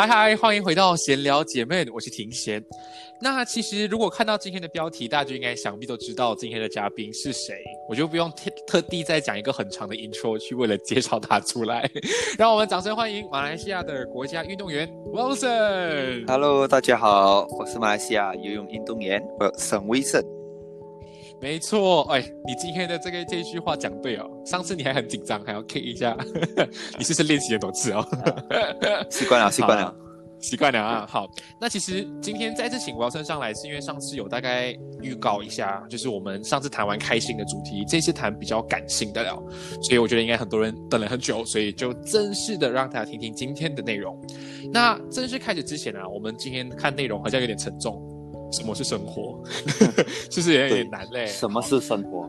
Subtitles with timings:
[0.00, 2.64] 嗨嗨，欢迎回到闲聊姐妹，我是庭贤。
[3.20, 11.86] 那其实如果看到今天的标题，大家就应该想必都知道今天的嘉宾是谁，我就不用特特地再讲一个很长的 intro 去为了介绍他出来。
[12.38, 16.26] 让我们掌声欢迎马来西亚的国家运动员 Wilson。
[16.26, 20.24] Hello，大家好，我是马来西亚游泳运动员 Wilson。
[21.40, 24.28] 没错，哎，你今天的这个这句话讲对哦。
[24.44, 26.16] 上次你还很紧张，还要 K 一下，
[26.98, 28.06] 你是不是练习很多次哦？
[29.10, 29.94] 习惯了， 习惯了，
[30.38, 31.06] 习惯了啊。
[31.08, 31.26] 好，
[31.58, 39.42] 那其实今天再次请我要升上来，是因为上次有大概预告一下，就是我们上次谈完开心的主题，这次谈比较感性的了，
[39.82, 44.14] 所以我觉得应该很多人等了很久，所以就正式的让大家听听今天的内容。
[44.72, 47.98] 那正式开始之前呢，我们今天看内容好像有点沉重。
[48.52, 49.42] 什么是生活？
[50.30, 51.26] 其实也有点难嘞。
[51.26, 52.28] 什么是生活？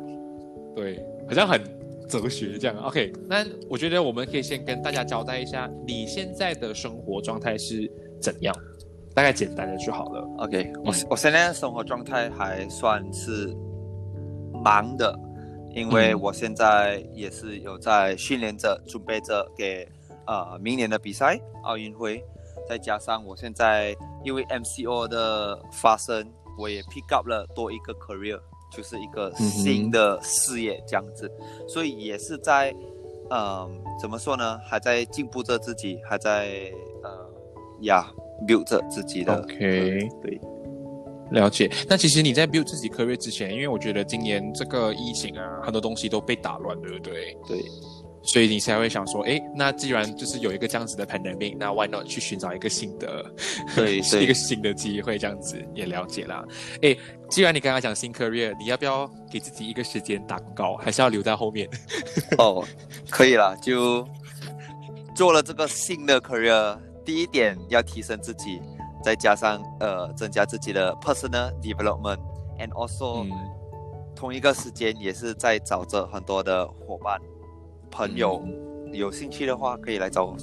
[0.75, 1.61] 对，好像很
[2.07, 2.77] 哲学这样。
[2.77, 8.55] OK，那我觉得我们可以先跟大家交代一下，你现在的生活状态是怎样？
[9.13, 10.27] 大概简单的就好了。
[10.37, 13.53] OK，我我现在的生活状态还算是
[14.63, 15.19] 忙的，
[15.75, 19.85] 因为我现在也是有在训练着，准备着给
[20.27, 22.23] 呃明年的比赛奥运会。
[22.67, 26.25] 再加上我现在因为 MCO 的发生，
[26.57, 28.39] 我也 pick up 了多一个 career，
[28.71, 31.31] 就是一个新的事业这样子，
[31.67, 32.73] 所以也是在，
[33.29, 34.59] 嗯，怎么说呢？
[34.65, 36.71] 还在进步着自己，还在
[37.03, 37.29] 呃
[37.81, 38.05] 呀
[38.47, 39.41] build 着自己的。
[39.41, 40.39] OK，对，
[41.31, 41.71] 了解。
[41.89, 47.37] 那其实你在 build 自己 career 之前，因为我觉得今年这个疫情啊，很多东西都被打乱，对不对？
[47.47, 47.61] 对。
[48.23, 53.25] 所以你才会想说，哎，那既然就是有一个这样子的 pandemic，那 why not 去寻找一个新的，
[53.75, 56.45] 对， 是一个新的机会，这样子也了解啦。
[56.81, 56.95] 哎，
[57.29, 61.67] 既然你刚刚讲新 career，你要不要给自己一个时间打广告，还是要留在后面？
[62.37, 62.63] 哦，
[63.09, 64.07] 可以啦，就
[65.15, 68.61] 做了这个新的 career，第一点要提升自己，
[69.03, 73.27] 再加上呃增加自己的 personal development，and also
[74.15, 77.19] 同一个时间也是在找着很多的伙伴。
[77.91, 78.43] 朋友
[78.93, 80.35] 有兴趣的话，可以来找我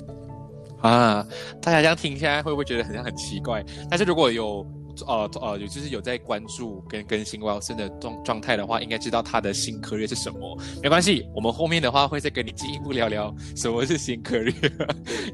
[0.81, 1.26] 啊！
[1.60, 3.64] 大家这样听下来，会不会觉得很像很奇怪？
[3.91, 4.64] 但是如果有
[5.06, 10.58] 呃呃有就是有在关注跟更新 Wilson 的状状态的话，应该知道他的新科略是什么。
[10.82, 14.53] 没关系，我们后面的话会再跟你进一步聊聊什么是新科略，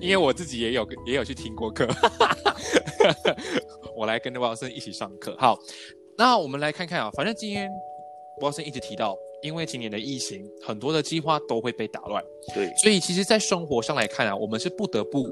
[0.00, 1.86] 因为我自己也有也有去听过课，
[3.94, 5.36] 我来跟 Wilson 一起上课。
[5.38, 5.58] 好，
[6.16, 7.70] 那我们来看看啊，反正今天
[8.40, 9.14] Wilson 一直提到。
[9.44, 12.24] 因为今年的疫情，很多的计划都会被打乱。
[12.54, 15.30] 对，所以其实，在生活上来看啊，我们是不得不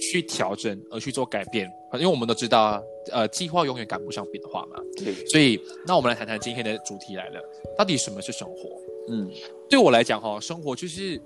[0.00, 1.70] 去调整而去做改变。
[1.92, 2.82] 因为我们都知道啊，
[3.12, 4.80] 呃，计划永远赶不上变化嘛。
[4.96, 7.40] 对，所以那我们来谈谈今天的主题来了，
[7.76, 8.80] 到底什么是生活？
[9.10, 9.30] 嗯，
[9.68, 11.20] 对我来讲哈，生活就是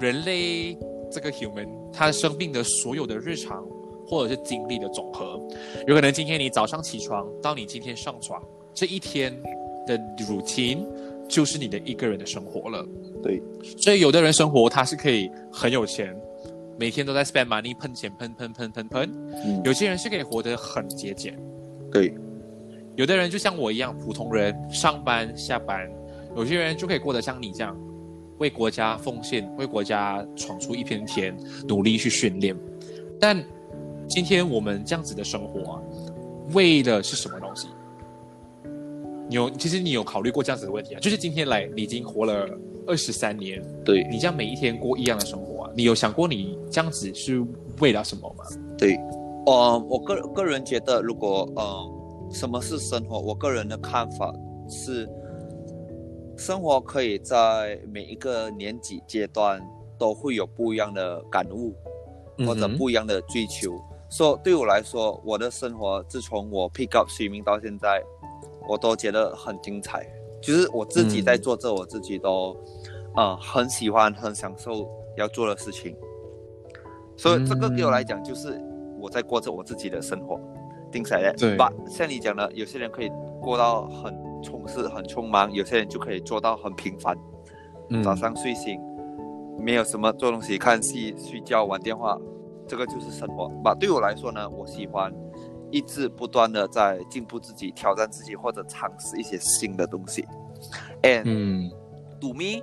[0.00, 0.74] 人类
[1.12, 3.62] 这个 human 他生病的所有的日常
[4.06, 5.38] 或者是经历的总和。
[5.86, 9.38] 有可能今天你早上起床到你今天上床这一天
[9.86, 10.86] 的 routine。
[11.28, 12.86] 就是你的一个人的生活了，
[13.22, 13.42] 对。
[13.78, 16.16] 所以有的人生活他是可以很有钱，
[16.78, 19.10] 每天都在 spend money 喷钱喷喷喷喷喷。
[19.44, 19.62] 嗯。
[19.64, 21.38] 有些人是可以活得很节俭，
[21.92, 22.14] 对。
[22.96, 25.86] 有的人就像我一样普通人，上班下班。
[26.34, 27.76] 有些人就可以过得像你这样，
[28.38, 31.36] 为国家奉献，为国家闯出一片天，
[31.66, 32.56] 努力去训练。
[33.18, 33.42] 但
[34.08, 35.82] 今天我们这样子的生活啊，
[36.52, 37.68] 为的是什么东西？
[39.28, 41.00] 你有其实你有考虑过这样子的问题啊？
[41.00, 42.48] 就是今天来，你已经活了
[42.86, 47.44] 二十三年，对你这样每一天过一样的生活啊，你有想过你这样子是
[47.80, 48.44] 为了什么吗？
[48.78, 48.96] 对，
[49.46, 51.92] 呃，我个个人觉得，如果呃，
[52.30, 53.18] 什么是生活？
[53.18, 54.32] 我个人的看法
[54.68, 55.08] 是，
[56.36, 59.60] 生活可以在每一个年纪阶段
[59.98, 61.74] 都会有不一样的感悟，
[62.46, 63.72] 或者不一样的追求。
[64.08, 68.00] 说、对我来说，我的生活自从我 pick up 水明到现在，
[68.68, 70.06] 我都觉得很精彩。
[70.40, 72.56] 就是我自己嗯在做这，我自己都，
[73.16, 75.96] 呃，很喜欢、很享受要做的事情。
[77.16, 78.60] 所以这个对我来讲，就是
[79.00, 80.38] 我在过着我自己的生活。
[80.92, 83.10] 定下来，对把像你讲的，有些人可以
[83.42, 87.16] 过到很充实、很匆忙，有些人就可以做到很平凡。
[87.90, 88.80] 嗯早上睡醒，
[89.58, 92.16] 没有什么做东西，看戏、睡觉、玩电话，
[92.68, 93.48] 这个就是生活。
[93.64, 95.12] 吧，对我来说呢，我喜欢
[95.70, 100.24] 一直不断的在进步自己、挑战自己，或者尝试一些新的东西。
[101.02, 101.70] And 嗯
[102.20, 102.62] to me，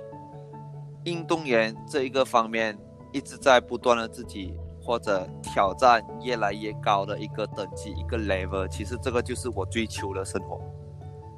[1.04, 2.76] 运动员这一个方面
[3.12, 8.66] 一直在不断的自己或者挑战越来越高的一个等级、一个 level。
[8.68, 10.60] 其实这个就是我追求的生活，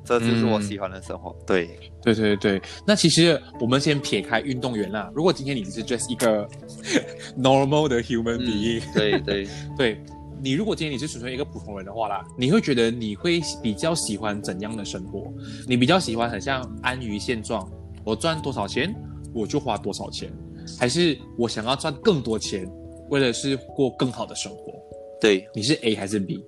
[0.05, 1.37] 这就是我嗯喜欢的生活。
[1.47, 6.49] 对，对对对，那其实我们先撇开运动员啦，如果今天你只是 just 一个
[7.37, 9.49] normal 的 human 嗯 being，、，对对。
[9.77, 10.01] 对
[10.43, 15.33] 你如果今天你是纯粹一个普通人的话啦，你会觉得你会比较喜欢怎样的生活？
[15.67, 17.71] 你比较喜欢很像安于现状，
[18.05, 18.95] 我赚多少钱
[19.35, 20.33] 我就花多少钱，
[20.79, 22.71] 还是我想要赚更多钱，
[23.11, 24.73] 为了是过更好的生活？
[25.21, 26.45] 对，你是 A 还是 B？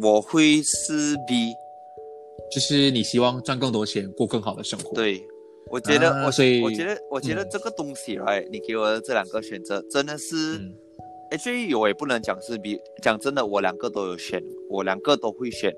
[0.00, 1.52] 我会是 B。
[2.50, 5.24] 就是你希望赚更多钱，过更好的生活。，对，
[5.70, 10.58] 我觉得我、啊所以我觉得我觉得嗯这个东西来、你给我的这两个选择真的是，
[11.38, 15.72] 所以我也不能讲是比讲真的，我两个都有选，我两个都会选。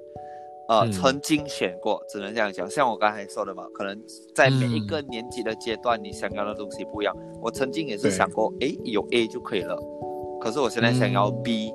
[0.69, 2.71] 呃，嗯曾经选过，只能这样讲。
[2.71, 4.01] 像我刚才说的嘛，可能
[4.35, 7.15] 在每一个年级的阶段，你想要的东西不一样。
[7.43, 9.77] 我曾经也是想过，哎，有 A 就可以了。
[10.41, 11.73] 可是我现在想要嗯 B，、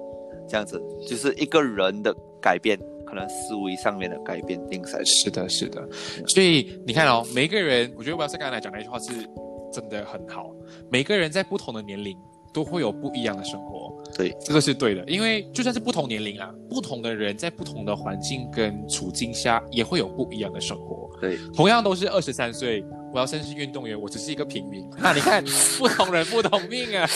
[0.48, 5.04] 这样子就是一个人的改变，可能思维上面的改变，定下来。
[5.04, 5.88] 是的，是的。
[6.26, 9.12] 所以你看哦，每一个人，我觉得我要是刚才来讲那句话是
[9.72, 10.56] 真的很好。
[10.90, 12.18] 每个人在不同的年龄
[12.54, 15.04] 都会有不一样的生活，对，这个是对的。
[15.06, 21.10] 因为就算是不同年龄啊，不同的人在不同的环境跟处境下，也会有不一样的生活。
[21.20, 22.84] 对，同样都是二十三岁，
[23.14, 24.88] 我要甚至是运动员，我只是一个平民。
[24.98, 25.44] 那你看，
[25.78, 27.08] 不同人不同命啊。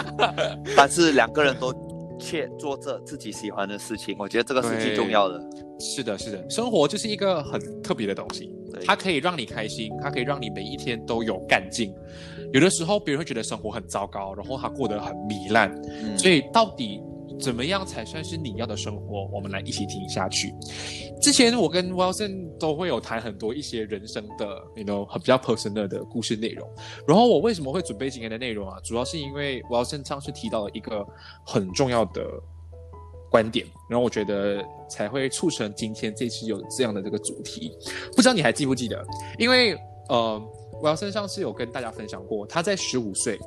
[0.76, 1.74] 但是两个人都
[2.18, 5.40] 却做着自己喜欢的事情，我觉得这个是最重要的。
[5.78, 8.50] 是的，是的，生活就是一个很特别的东西，
[8.86, 11.94] 它可以让你开心，它可以让你每一天都有干劲。
[12.56, 15.70] 有的时候别人会觉得生活很糟糕，然后他过得很糜烂，
[16.02, 17.02] 嗯所以到底
[17.38, 19.28] 怎么样才算是你要的生活？
[19.30, 20.54] 我们来一起听下去。
[21.20, 26.66] 之前我跟 Wilson 都会有谈很多一些人生的，you know，很比较 personal 的故事内容。
[27.06, 28.78] 然后我为什么会准备今天的内容啊？
[28.82, 31.06] 主要是因为 Wilson 上次提到了一个
[31.44, 32.22] 很重要的
[33.30, 37.70] 观点，然后我觉得才会促成今天这次有这样的这个主题。
[38.14, 39.04] 不知道你还记不记得？
[39.38, 39.76] 因为
[40.08, 40.40] 呃
[40.82, 43.38] ，Wilson 上次有跟大家分享过，他在十五岁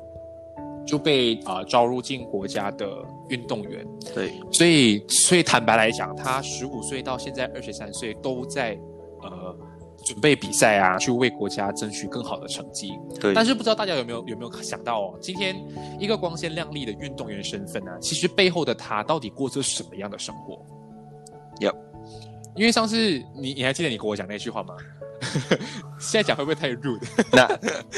[0.86, 8.78] 就被啊、呃招入进国家的运动员，对，所以所以坦白来讲，他十五岁到现在二十三岁都在
[9.22, 9.56] 呃
[10.04, 12.92] 准备比赛啊，去为国家争取更好的成绩。
[13.20, 15.54] 对，但是不知道大家有没有有没有想到哦，今天
[15.98, 20.64] 一个光鲜亮丽的运动员身份啊，其实背后的他到底过着什么样的生活？
[21.60, 21.70] 有，
[22.56, 24.74] 因为上次你你还记得你跟我讲那句话吗？
[25.98, 27.00] 现在讲会不会太 rude？
[27.32, 27.48] 哪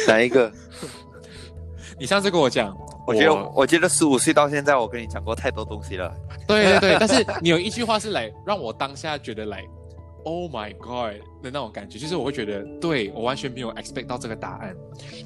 [0.09, 0.51] 哪一个？
[1.99, 6.13] 你上次跟我讲，我觉得，我觉得十五岁到现在，我跟你讲过太多东西了。
[6.49, 9.63] 对对对，但是你有一句话是来让我当下觉得来
[10.25, 11.13] ，Oh my God
[11.43, 14.75] 的那种感觉，就是我会觉得，对我完全没有 expect 到这个答案，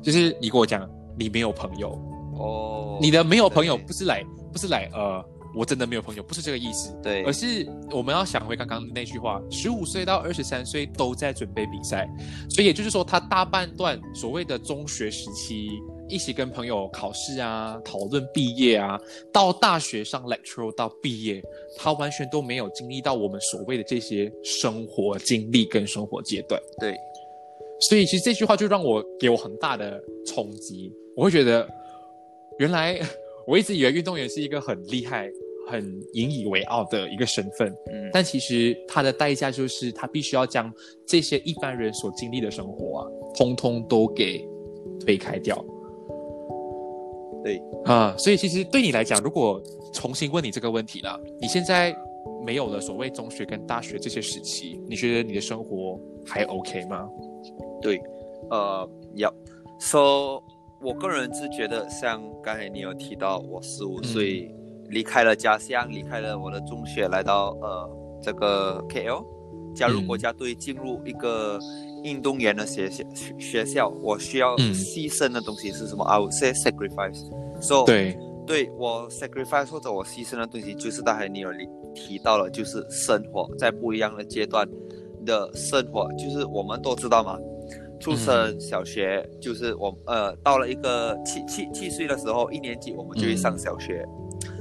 [0.03, 0.87] 就是你跟我讲
[1.19, 1.91] 你没有朋友，
[2.39, 4.23] 哦，你的没有朋友不是来
[4.53, 5.25] 不是来呃，
[5.57, 7.25] 我真的没有朋友，不是这个意思，对。
[7.25, 12.07] 而是我们要想回刚刚的那句话，十五岁到二十三岁都在准备比赛，
[12.51, 15.71] 所以也就是说，他大半段所谓的中学时期，
[16.09, 19.01] 一起跟朋友考试啊，讨论毕业啊，
[19.33, 21.43] 到大学上 lecture 到毕业，
[21.79, 26.61] 他完全都没有经历到我们所谓的这些生活经历跟生活阶段。
[26.79, 26.95] 对，
[27.89, 31.67] 所以其实这句话就让我给我很大的冲击，我会觉得，
[32.59, 33.01] 原来
[33.49, 35.31] 我一直以为运动员是一个很厉害、
[35.67, 40.73] 很引以为傲的一个身份，嗯，但其实他的代价就是他必须要将
[41.07, 43.07] 这些一般人所经历的生活啊，
[43.37, 44.47] 通通都给
[45.01, 45.57] 推开掉。
[47.45, 47.61] 对。
[47.85, 51.95] 啊，所以其实对你来讲，如果重新问你这个问题啦，你现在
[52.45, 57.09] 没有了所谓中学跟大学这些时期，你觉得你的生活还 OK 吗？
[57.81, 58.01] 对，
[58.51, 59.33] 呃，要
[59.79, 60.43] 说，
[60.81, 64.53] 我个人是觉得，像刚才你有提到，我十五岁
[64.89, 67.91] 离开了家乡，离开了我的中学，来到呃
[68.23, 69.25] 这个 KL，
[69.75, 71.59] 加入国家队，进入一个
[72.05, 73.05] 运动员的学校
[73.39, 77.25] 学校，我需要牺牲的东西是什么？I would say sacrifice。
[77.61, 81.51] So 对，对我 sacrifice 或者我牺牲的东西，就是刚才你有
[81.95, 84.69] 提到了，就是生活在不一样的阶段
[85.25, 87.39] 的生活，就是我们都知道嘛。
[87.99, 94.05] 出生小学就是我呃，到了一个七七七岁的时候，一年级我们就会上小学；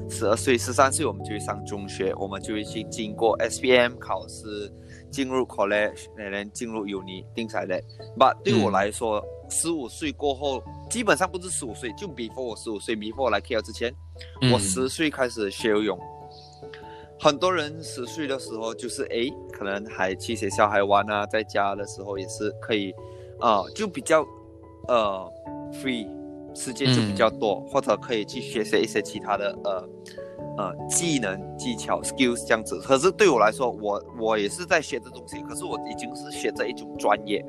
[0.10, 4.72] 十二岁、十三岁我们就会上中学，我们就会去经过 S P M 考试，
[5.12, 7.82] 进入 college，然后进入 uni 定下来。
[8.18, 13.94] But 对我来说，十五岁过后，基本上不是十五岁，就 before 我十五岁，before 我来 KL 之前，
[14.54, 16.00] 我十岁开始学游泳。
[17.20, 22.94] 很多人十岁的时候就是诶，可能还去学校还玩啊，在家的时候也是可以。
[23.38, 24.26] 啊，就比较，
[24.88, 25.30] 呃
[25.74, 26.08] ，free，
[26.56, 29.90] 时间就比较多，或者可以去学习一些其他的呃
[30.58, 32.80] 呃技能、技巧、skills 这样子。
[32.80, 37.46] 可是对我来说，我我也是在学这东西，可是我已经是学这一种专业，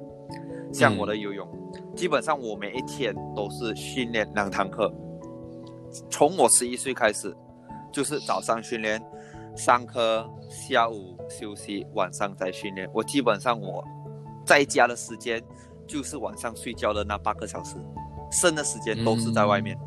[0.72, 1.48] 像我的游泳，
[1.94, 4.92] 基本上我每一天都是训练两堂课，
[6.10, 7.34] 从我十一岁开始，
[7.92, 9.00] 就是早上训练，
[9.54, 12.90] 上课，下午休息，晚上再训练。
[12.92, 13.84] 我基本上我
[14.44, 15.42] 在家的时间。
[15.88, 17.76] 就是晚上睡觉的那八个小时，
[18.30, 19.78] 剩的时间都是在外面。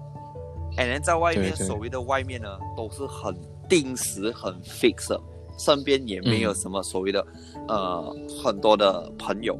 [0.77, 3.35] and 在外面所谓的外面呢，都是很
[3.67, 5.19] 定时、很 fix，
[5.57, 7.25] 身边也没有什么所谓的
[7.67, 9.57] 呃很多的朋友。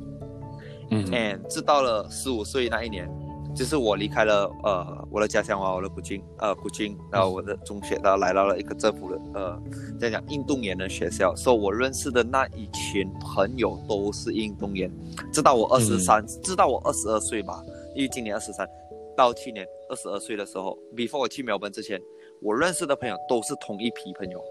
[0.91, 3.09] 嗯，and 直到了十五岁那一年。
[3.55, 9.59] 就是我离开了呃我的家乡啊，我的古晋呃古晋，然后我的中学，然后来到了一个政府的呃
[10.00, 14.89] 在讲运动员的学校，所以我认识的那一群朋友都是运动员。
[15.33, 17.62] 直到我二十三，直到我二十二岁吧，
[18.00, 18.65] 因为今年二十三，
[19.13, 22.01] 到去年二十二岁的时候，before 我去苗本之前，
[22.41, 24.41] 我认识的朋友都是同一批朋友，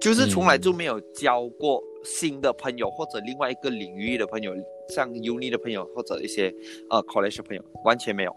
[0.00, 4.54] 就是从来就没有交过新的朋友或者另外一个领域的朋友。
[4.88, 6.50] 像 uni 的朋友或者一些
[6.88, 8.34] 呃 college 的朋友完全没有，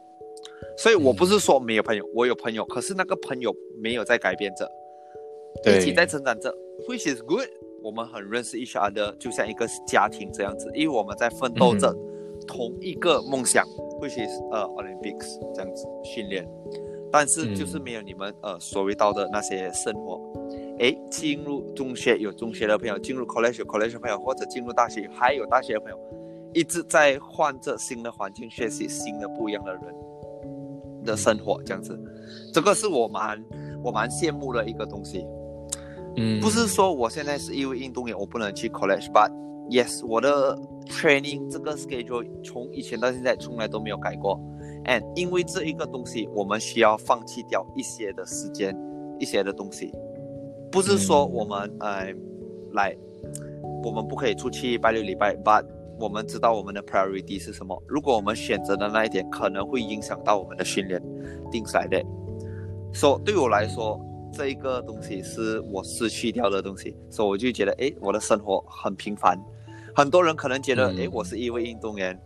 [0.78, 4.70] 所以我不是说没有朋友，我有朋友，可是那个朋友没有在改变着，
[5.66, 6.54] 一起在成长着
[6.90, 7.48] ，which is good。
[7.82, 11.96] 我们很认识 each other，就像一个家庭这样子，因为我们在奋斗着
[12.52, 13.66] 同一个梦想
[14.02, 16.46] ，which is 呃 Olympics 这样子训练，
[17.10, 20.20] 但是就是没有你们呃所谓到的那些生活。
[20.80, 25.98] 诶，进入中学有中学的朋友，进入 college 有 college 的朋友，或者进入大学还有大学的朋友。
[26.54, 29.82] 一直在换着新的环境，学习新的不一样的人
[31.06, 31.98] 的生活，这样子，
[32.54, 33.42] 这个是我蛮
[33.82, 35.26] 我蛮羡慕的一个东西。
[36.18, 39.32] 嗯，不是说我现在是因为运动员，我不能去 college，but
[39.72, 44.40] yes，我的 training 这个 schedule 从以前到现在从来都没有改过。
[44.86, 48.76] and 因为这一个东西，我们需要放弃掉一些的时间，
[49.20, 49.92] 一些的东西，
[50.72, 52.12] 不是说我们呃
[52.74, 52.96] 来，
[53.84, 55.64] 我们不可以出去拜六礼拜，but
[56.00, 57.80] 我们知道我们的 priority 是什么。
[57.88, 61.02] 如果我们选择的那一点可能会影响到我们的训练，
[61.52, 62.04] 定下来的。
[62.92, 69.40] 说对我来说，这一个东西是我失去掉的东西，所以我就觉得，哎，我的生活很平凡。
[69.96, 72.20] 很多人可能觉得，哎，我是一位运动员，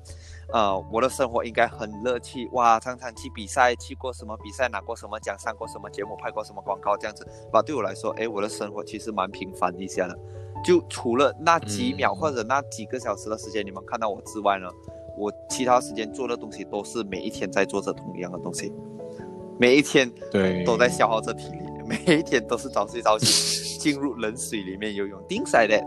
[0.53, 7.25] 呃，我的生活应该很乐趣，哇，常常去比赛，去过什么比赛，拿过什么奖，上过什么节目，拍过什么广告，这样子。
[7.51, 10.17] 吧，对我来说，哎，我的生活其实蛮平凡一下的。
[10.63, 14.67] 就除了那几秒或者那几个小时的时间，你们看到我之外呢，
[15.17, 18.74] 我其他时间做的东西都是每一天在做着同样的东西，
[19.60, 25.22] 每一天对都在消耗着体力，每一天都是早睡早起， 进入冷水里面游泳。
[25.27, 25.84] 定下来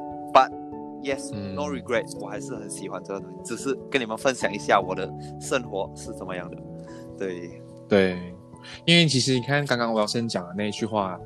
[1.03, 6.57] 的，But yes, no regrets 我还是很喜欢这个东西，只是跟你们分享一下我的生活是怎么样的。
[7.19, 8.35] 对对，
[8.85, 11.19] 因为其实你看刚刚我要先讲的那一句话。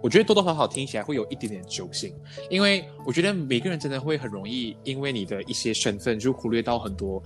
[0.00, 2.14] 我觉得多多少少听起来会有一点点揪心，
[2.48, 7.20] 因为我觉得每个人真的会很容易因为你的一些身份，就忽略到很多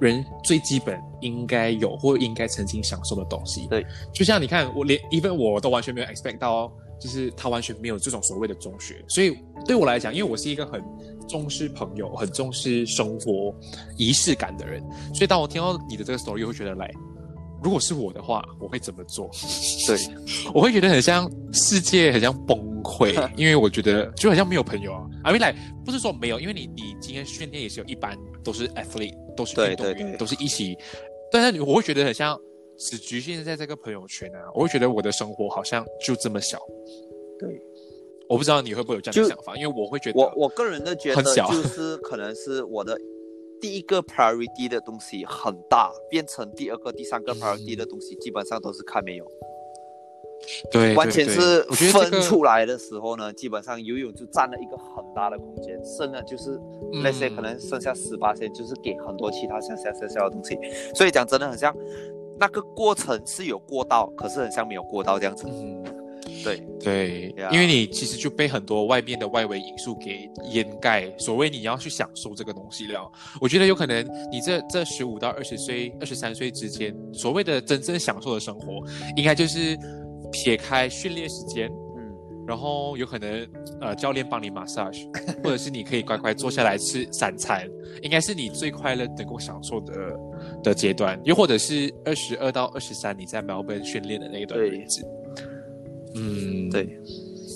[0.00, 3.66] 人最基本应该有或应该曾经享受的东西。
[3.66, 3.84] 对，
[4.14, 9.04] 就像你看，我连 even 我都完全没有 expect 到，就是他完全没有这种所谓的中学。
[9.08, 9.36] 所以
[9.66, 10.82] 对我来讲，因为我是一个很
[11.26, 13.54] 重视朋友、很重视生活
[13.96, 14.82] 仪式感的人，
[15.14, 16.90] 所以当我听到你的这个 story，会觉得来。
[17.62, 19.28] 如果是我的话，我会怎么做？
[19.86, 19.98] 对，
[20.54, 25.04] 我会觉得很像世界，很像崩溃， 因为我觉得就好像没有朋友啊。
[25.24, 25.54] I mean，
[25.84, 30.76] 不是说没有，因为你你今天训练也是有一般都是 athlete，都是运动员，都是一起。
[31.32, 32.38] 但是我会觉得很像
[32.78, 36.60] 只局限在这个朋友圈啊，我会觉得我的生活好像就这么小。
[37.38, 37.60] 对，
[38.28, 42.98] 我不知道你会不会有这样的想法，因为我会觉得我我个人的觉得就 是可能是我的
[43.60, 49.24] 第一个 priority 的东西很大，变成第二个、第三个 priority 的东西，基本上都是看没有。
[50.70, 56.50] 对，完全是分出来的时候呢，基本上游泳就占了一个很大的空间，剩的就是
[56.92, 60.58] 嗯那些可能剩下十八线，就是给很多其他像小小小的东西。
[60.94, 61.74] 所以讲真的很像
[62.38, 65.46] 那个过程是有过道，可是很像没有过道这样子。
[65.48, 65.82] 嗯。
[66.46, 73.10] 对对 Yeah 因为你其实就被很多外面的外围因素给掩盖，所谓你要去享受这个东西了。
[73.40, 78.82] 我觉得有可能你这这十五到二十岁、二十三岁之间，所谓的真正享受的生活，
[79.16, 79.76] 应该就是
[80.30, 82.14] 撇开训练时间，嗯，
[82.46, 83.48] 然后有可能
[83.80, 85.06] 呃教练帮你 massage，
[85.42, 87.68] 或者是你可以乖乖坐下来吃三餐，
[88.02, 89.94] 应该是你最快乐能够享受的
[90.62, 91.20] 的阶段。
[91.24, 95.06] 又或者是二十二到二十三你在 Melbourne 训练的那一段日子。
[96.16, 96.98] 嗯，对，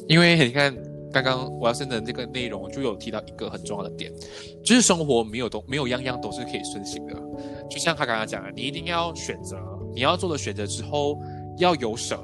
[0.09, 0.77] 因为你看，
[1.13, 4.13] 刚刚我要生的这个内容就有提到一个很重要的点，
[4.63, 7.15] 就是生活没有都没有样样都是可以顺心的。
[7.71, 9.57] 就像他刚刚讲的，你一定要选择，
[9.95, 11.19] 你要做的选择之后
[11.59, 12.21] 要有舍，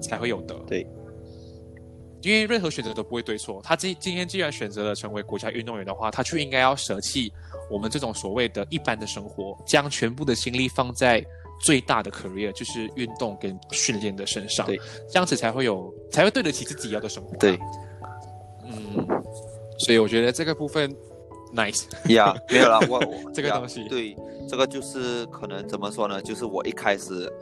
[0.00, 0.54] 才会有得。
[0.66, 0.86] 对，
[2.22, 3.60] 因为任何选择都不会对错。
[3.62, 7.32] 他今今天既然选择了成为国家运动员的话，他就应该要舍弃
[7.70, 11.24] 我们这种所谓的一般的生活，将全部的心力放在
[11.60, 14.66] 最大的 career，就是运动跟训练的身上。
[14.66, 17.36] 对，这样子才会有，才会对得起自己要的生活。
[17.36, 17.58] 对，
[18.64, 19.06] 嗯，
[19.78, 20.94] 所以我觉得这个部分
[21.54, 21.84] nice。
[22.12, 24.16] 呀 没有啦，我我 这个东西对，
[24.48, 26.20] 这个就是可能怎么说呢？
[26.22, 27.32] 就是我一开始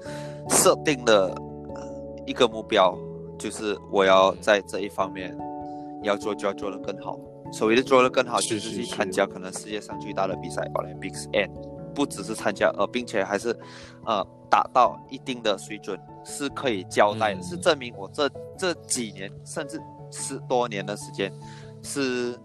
[0.50, 1.28] 设定的
[1.74, 2.96] 呃一个目标，
[3.38, 5.36] 就是我要在这一方面
[6.02, 7.18] 要做，就要做得更好。
[7.52, 11.50] 所谓的做得更好，就是去参加可能世界上最大的比赛 Olympics and
[11.94, 13.56] 不只是参加，呃，并且还是
[14.04, 17.42] 呃达到一定的水准，是可以交代的，嗯。
[17.42, 19.80] 是证明我这这几年甚至
[20.10, 21.32] 十多年的时间
[21.82, 22.38] 是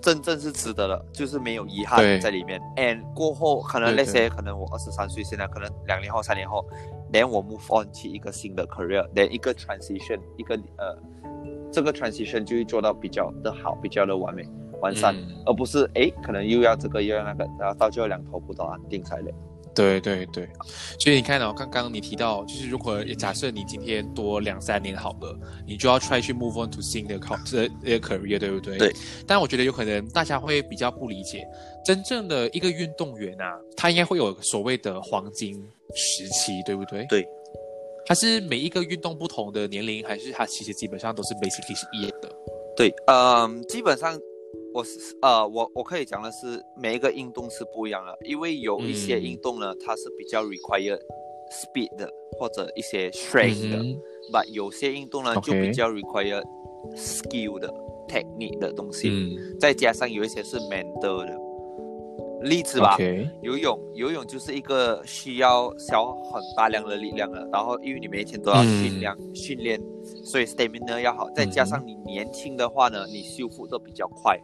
[0.00, 1.86] 真正是值得的，就是没有遗对。
[1.86, 2.60] 憾在里面。
[2.76, 6.64] And 过后可能那些可能我二十三岁，现在可能两年后、三年后，
[7.12, 10.96] 连我 move on 去一个新的 career，连一个 transition，一个呃
[11.70, 14.42] 这个 transition 就会做到比较的好，比较的完美
[14.80, 19.22] 完善，嗯而不是哎可能又要这个又要那个，然后到最后两头不到安定下来。
[19.72, 20.48] 对对对，
[20.98, 28.76] 所以你看哦，刚刚你提到，就是如果假设你今天多两三年好了，你就要 try 去 move on to 新的考这这个 career，对不对？
[28.76, 28.92] 对。
[29.28, 31.46] 但我觉得有可能大家会比较不理解，
[31.84, 35.54] 真正的一个运动员啊，他应该会有所谓的黄金
[35.94, 37.06] 时期，对不对？
[37.08, 37.24] 对。
[38.06, 42.28] 他是每一个运动不同的年龄，还是他其实基本上都是 basically 是一样的？
[42.76, 44.18] 对，嗯，基本上
[44.72, 49.22] 我是呃，我我可以讲的是，每一个运动是不一样的，因为有一些嗯。
[49.22, 50.96] 运动呢，它是比较 require
[51.50, 53.98] speed 的，或者一些 strength 的，嗯
[54.32, 56.40] 但有些运动呢就比较 require
[56.94, 57.68] skill 的
[58.08, 59.58] technique 的东西，嗯。
[59.58, 61.36] 再加上有一些是 mental 的。
[62.42, 62.96] 例子吧
[63.42, 68.82] 游泳，游泳就是一个需要消耗很大量的力量的，然后因为你每天都要嗯。
[68.84, 69.78] 训练、训练，
[70.24, 74.38] 所以 stamina 要好，再加上你年轻的话呢，你修复的比较快。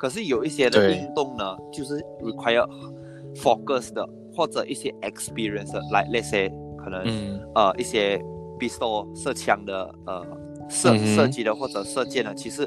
[0.00, 2.66] 可是有一些的运动呢，就是 require
[3.34, 7.38] focus 的，或者一些 experience 的，来那些可能、嗯。
[7.54, 8.16] 呃一些
[8.58, 10.26] pistol 射枪的呃
[10.70, 12.66] 射、射击的或者射箭的，其实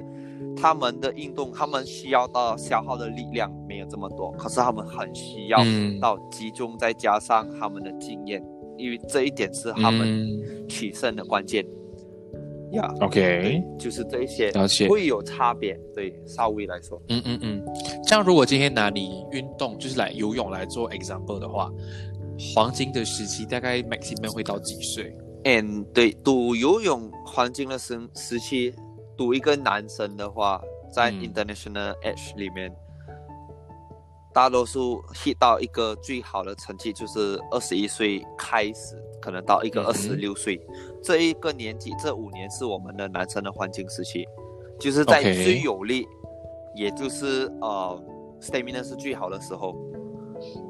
[0.55, 5.99] 他们的运动，他们需要到消耗的力量没有这么多，可是他们很需要嗯。
[5.99, 8.45] 到集中，再加上他们的经验，
[8.77, 10.67] 因为这一点是他们嗯。
[10.67, 11.65] 取胜的关键。
[12.73, 14.87] 呀、OK，就是这一些了解。
[14.87, 17.01] 会有差别，对稍微来说。
[17.09, 17.63] 嗯嗯嗯，
[18.05, 21.71] 这样如果今天拿你运动，就是来游泳来做 example 的话，
[22.55, 28.73] 黄金的时期大概 maximum 会到几岁？and 对赌游泳黄金的时时期，
[29.15, 31.21] 赌一个男生的话，在嗯。
[31.21, 32.73] international edge 里面，
[34.33, 40.59] 大多数 hit 到一个最好的成绩就是二十一岁开始，可能到一个二十六岁、
[41.03, 44.25] 这一个年纪，这五年是我们的男生的黄金时期，
[44.79, 46.07] 就是在最有力
[46.75, 48.01] 也就是呃
[48.39, 49.75] stamina 是最好的时候。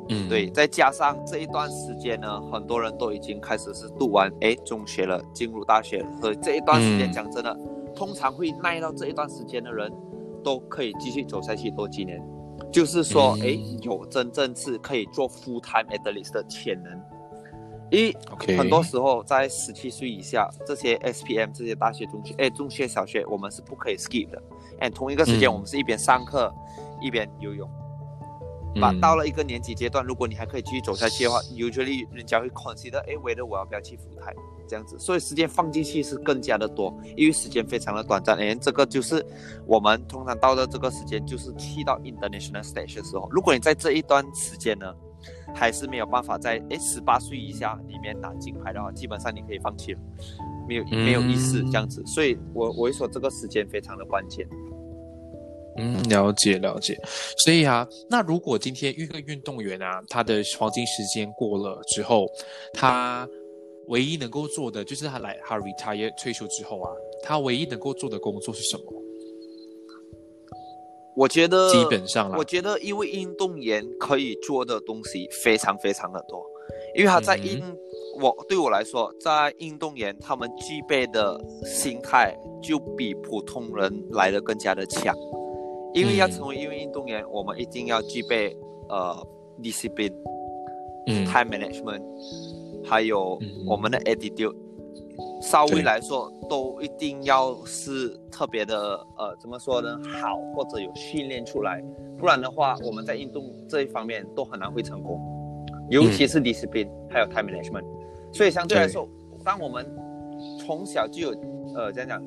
[0.09, 7.57] 嗯，对，，再加上这一段时间呢，很多人都已经开始是读完哎中学了，进入大学了，所以这一段时间嗯讲真的，
[7.95, 9.91] 通常会耐到这一段时间的人，
[10.43, 12.21] 都可以继续走下去多几年。
[12.71, 17.01] 就是说，嗯哎、有真正是可以做 full time athlete 的潜能。
[17.93, 24.41] 因为 OK 很多时候在十七岁以下，这些 SPM 这些大学、中学，哎，中学、小学，我们是不可以 skip 的。
[24.79, 26.51] 哎，同一个时间，嗯我们是一边上课
[26.99, 27.69] 一边游泳。
[28.81, 34.33] 把到了一个年级阶段，如果你还可以继续走下去的话，usually 人家会 consider，哎，为了我要不要去福台
[34.67, 38.35] 这样子，所以时间放进去是更加的多，因为时间非常的短暂。
[38.35, 39.23] 哎，这个就是
[39.67, 44.91] 我们通常到的这个时间，就是去到 international stage 的时候，如果你在这一段时间呢，
[45.55, 49.99] 还是没有办法在诶十八岁以下里面拿金牌的话，基本上你可以放弃了，
[50.67, 52.03] 没有没有意思这样子。
[52.05, 54.47] 所以我我会说这个时间非常的关键。
[55.75, 56.95] 嗯，了解了解，
[57.39, 62.27] 所以啊，那如果今天一个运动员啊，他的黄金时间过了之后，
[62.75, 63.27] 他
[63.87, 66.91] 唯一能够做的就是他来他 retire 退休之后啊，
[67.23, 68.83] 他唯一能够做的工作是什么？
[71.15, 76.43] 我觉得基本上，我觉得因为运动员可以做的东西非常非常的多，
[76.95, 77.61] 因为他在运，
[78.19, 85.15] 我对我来说，在运动员他们具备的心态就比普通人来的更加的强。
[85.93, 88.57] 因为要成为一位运动员，我们一定要具备
[88.89, 89.15] 呃
[89.61, 90.11] discipline，
[91.05, 92.01] 嗯，time management，
[92.83, 94.55] 还有我们的 attitude，
[95.41, 99.99] 稍微来说都一定要是特别的呃，怎么说呢？
[100.21, 101.83] 好或者有训练出来，
[102.17, 105.19] 不然的话，我们在运动这一方面都很难会成功，
[105.89, 107.85] 尤其是 discipline 还有 time management。
[108.31, 109.07] 所以相对来说，
[109.43, 109.85] 当我们
[110.59, 111.41] 从小就有
[111.75, 112.23] 呃，这样讲。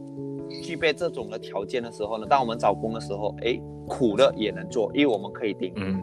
[0.62, 6.01] 具备这种的条件的时候呢，当我们找工的时候，哎，苦的也能做，因为我们可以顶；嗯，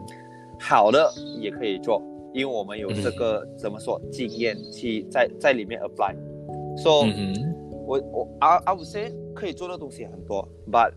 [0.60, 2.02] 好的也可以做，
[2.34, 6.14] 因为我们有这个怎么说经验去在在里面 apply。
[6.76, 7.06] 说，
[7.86, 10.92] 我我阿阿五 say 可以做的东西很多，but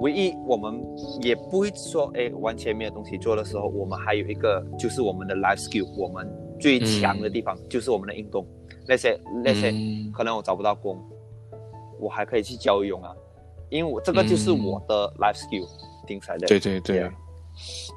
[0.00, 0.80] 唯一我们
[1.20, 6.28] 也不会说哎完全没有东西做的时候，我们还有一个就是我们的 life skill，我们
[6.60, 8.46] 最强的地方就是我们的运动。
[8.86, 9.72] 那些那些
[10.12, 10.98] 可能我找不到工。
[12.00, 13.14] 我还可以去教游泳啊，
[13.70, 15.68] 因为我这个就是我的 life skill，
[16.04, 16.48] 顶彩的。
[16.48, 17.08] 对对对，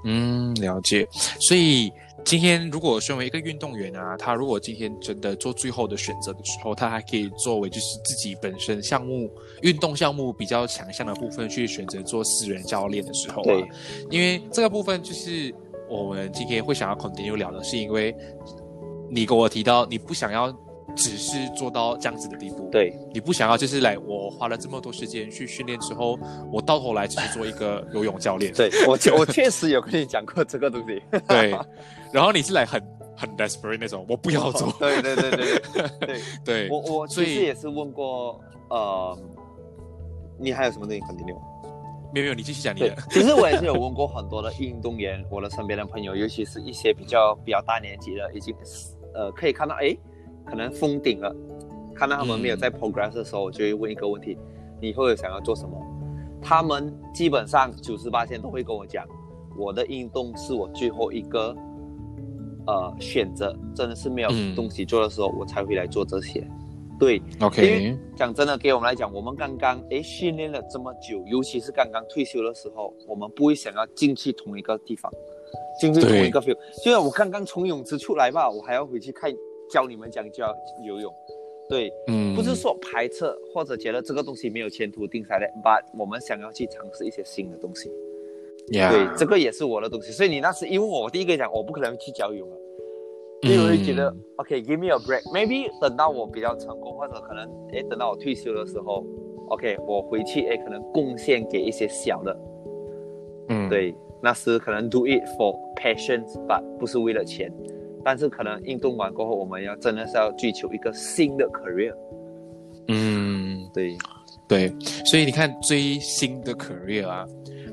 [0.04, 1.08] 嗯，了解。
[1.12, 1.92] 所以
[2.26, 13.68] 今天如果身为一个运动员啊，他如果今天真的做最后的选择的时候，他还可以作为就是自己本身项目运动项目比较强项的部分去选择做私人教练的时候啊，
[14.10, 15.54] 因为这个部分就是
[15.88, 18.14] 我们今天会想要 continue 聊的，是因为
[19.10, 20.52] 你跟我提到你不想要。
[20.96, 26.18] 只是做到这样子的地步，对，你不想要就是来，我花了这么多时间去训练之后，
[26.52, 28.54] 我到头来只是做一个游泳教练。
[28.54, 31.02] 对我， 我确实有跟你讲过这个东西。
[31.28, 31.52] 对，
[32.14, 32.82] 然后你是来很
[33.16, 34.72] 很 desperate 那种，我不要做。
[34.80, 35.62] 对对对对
[36.00, 36.70] 对 对。
[36.70, 39.18] 我我其实也是问过，呃，
[40.40, 41.36] 你还有什么东西肯定有？
[42.14, 42.96] 没有没有，你继续讲你的。
[43.10, 48.56] 其实我也是有问过很多的运动员，我的身边的朋友，尤其是一些比较比较大年纪的，已经
[49.14, 49.96] 呃可以看到，哎。
[50.46, 51.36] 可能封顶了，
[51.96, 54.38] 看到他们没有在 progress 的时候，我就会问一个问题：
[54.82, 55.76] 你以后想要做什么？
[56.42, 59.04] 他们基本上九十八天都会跟我讲，
[59.58, 61.56] 我的运动是我最后一个
[62.68, 66.48] 呃选择，真的是没有东西做的时候，我才会来做这些。
[67.00, 67.66] 对，OK。
[67.66, 75.12] 因为讲真的，给我们来讲，我们刚刚诶训练了这么久，尤其是刚刚退休的时候，我们不会想要进去同一个地方，
[75.82, 76.56] 进去同一个 feel。
[76.84, 79.34] 就像我刚刚从泳池出来吧，我还要回去看。
[79.70, 81.14] 教你们讲教游泳，
[81.70, 87.90] 对，嗯，不是说排斥或者觉得这个东西没有前途定下来，but 我们想要去尝试一些新的东西，
[88.72, 90.12] 对，这个也是我的东西。
[90.12, 92.58] 所以你那时因为我第一个讲，我不可能去教游泳了，
[93.42, 99.04] 因为我会觉得，OK，give me a break，maybe 等到我比较成功，或者可能，哎，等到我退休的时候
[99.50, 102.38] ，OK，我回去，哎，可能贡献给一些小的，
[103.50, 107.52] 嗯，对，那时可能 do it for passion，but 不是为了钱。
[108.06, 111.92] 但是可能运动完过后，我们要真的是要追求一个新的 career。
[112.88, 113.98] 嗯，对，
[114.48, 114.72] 对，
[115.04, 117.26] 所以你看追新的 career 啊，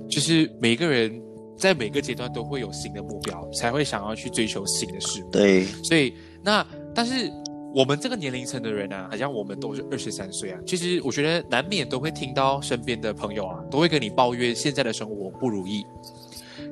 [0.08, 1.22] 就是每个人
[1.54, 5.28] 在每个阶段都会有新的目标，才会想要去追求新的事物。
[5.30, 7.30] 对，所以那但是
[7.74, 15.84] 我们这个年龄层的人啊，好像我们都是二十三岁啊，其实我觉得难免都会听到身边的朋友啊，都会跟你抱怨现在的生活不如意，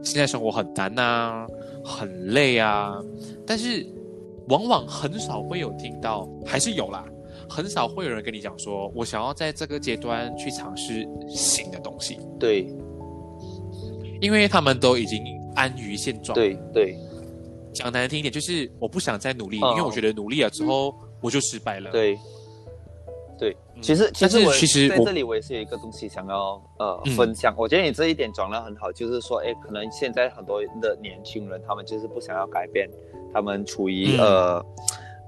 [0.02, 1.46] 现在生活很难呐。
[1.90, 2.94] 很累啊，
[3.46, 3.84] 但是
[4.48, 7.04] 往往很少会有听到，还是有啦，
[7.48, 12.18] 很少会有人跟你讲说，我想要在这个阶段去尝试新的东西。
[12.38, 12.66] 对，
[14.20, 15.22] 因为他们都已经
[15.54, 16.34] 安于现状。
[16.34, 16.96] 对对，
[17.72, 21.90] 讲难听一点，就是我不想再努力，因为我觉得努力了之后我就失败了。
[21.90, 22.16] 对。
[23.40, 27.54] 对，其实其实我其实在这里我也是有一个东西想要呃分享。
[27.56, 32.86] 我觉得你这一点讲得很好，就是说，哎，可能现在很多的年轻人，他们就是不想要改变，
[33.32, 34.62] 他们处于呃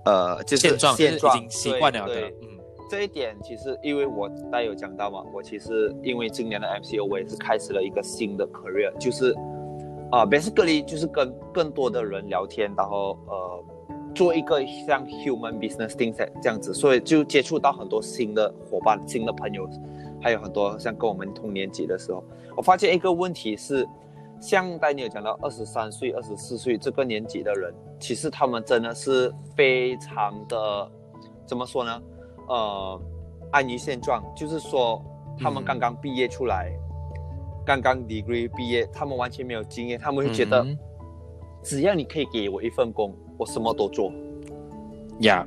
[0.05, 2.21] 呃就是现状，现状已经习惯了的。
[2.43, 9.35] 嗯，这一点其实因为我大有讲到嘛，我其实因为今年的 MCO，我也是开始了一个新的 career，就是
[10.11, 13.65] 啊，basically 就是跟更多的人聊天，然后呃，
[14.15, 19.69] 做一个像 human business things 这样子，所以就接触到很多新的伙伴、新的朋友，
[20.21, 22.23] 还有很多像跟我们同年级的时候，
[22.57, 23.89] 我发现一个问题是，
[24.41, 30.91] 像丹尼有讲到二十三岁、二十四岁这个年纪的人，其实他们真的是非常的，
[31.47, 32.03] 怎么说呢？
[32.49, 33.01] 呃，
[33.51, 35.03] 安于现状，就是说
[35.39, 36.73] 他们刚刚毕业出来。
[37.65, 40.67] 刚刚 degree 毕业，他们完全没有经验，他们会觉得，
[41.63, 44.13] 只要你可以给我一份工，我什么都做。
[45.21, 45.45] 呀，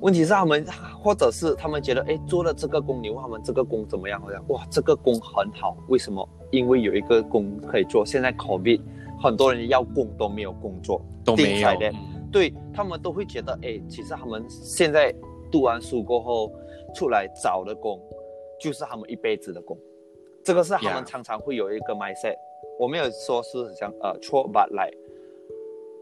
[0.00, 0.64] 问题是他们，
[1.02, 4.20] 或者是他们觉得，哎，做了这个工，你问他们这个工怎么样？
[4.20, 6.28] 好像哇，这个工很好，为什么？
[6.50, 8.04] 因为有一个工可以做。
[8.04, 8.82] 现在 COVID，
[9.18, 11.68] 很多人要工都没有工作，都没有。
[12.30, 15.14] 对他们都会觉得，哎，其实他们现在
[15.50, 16.52] 读完书过后
[16.94, 17.98] 出来找的工，
[18.60, 19.74] 就是他们一辈子的工。
[20.44, 22.36] 这个是他们常常会有一个 mindset，
[22.78, 24.96] 我没有说是像呃错，but like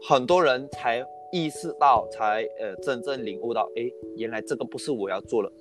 [0.03, 3.83] 很多人才意识到，才呃真正领悟到，哎，
[4.15, 5.51] 原来这个不是我要做的，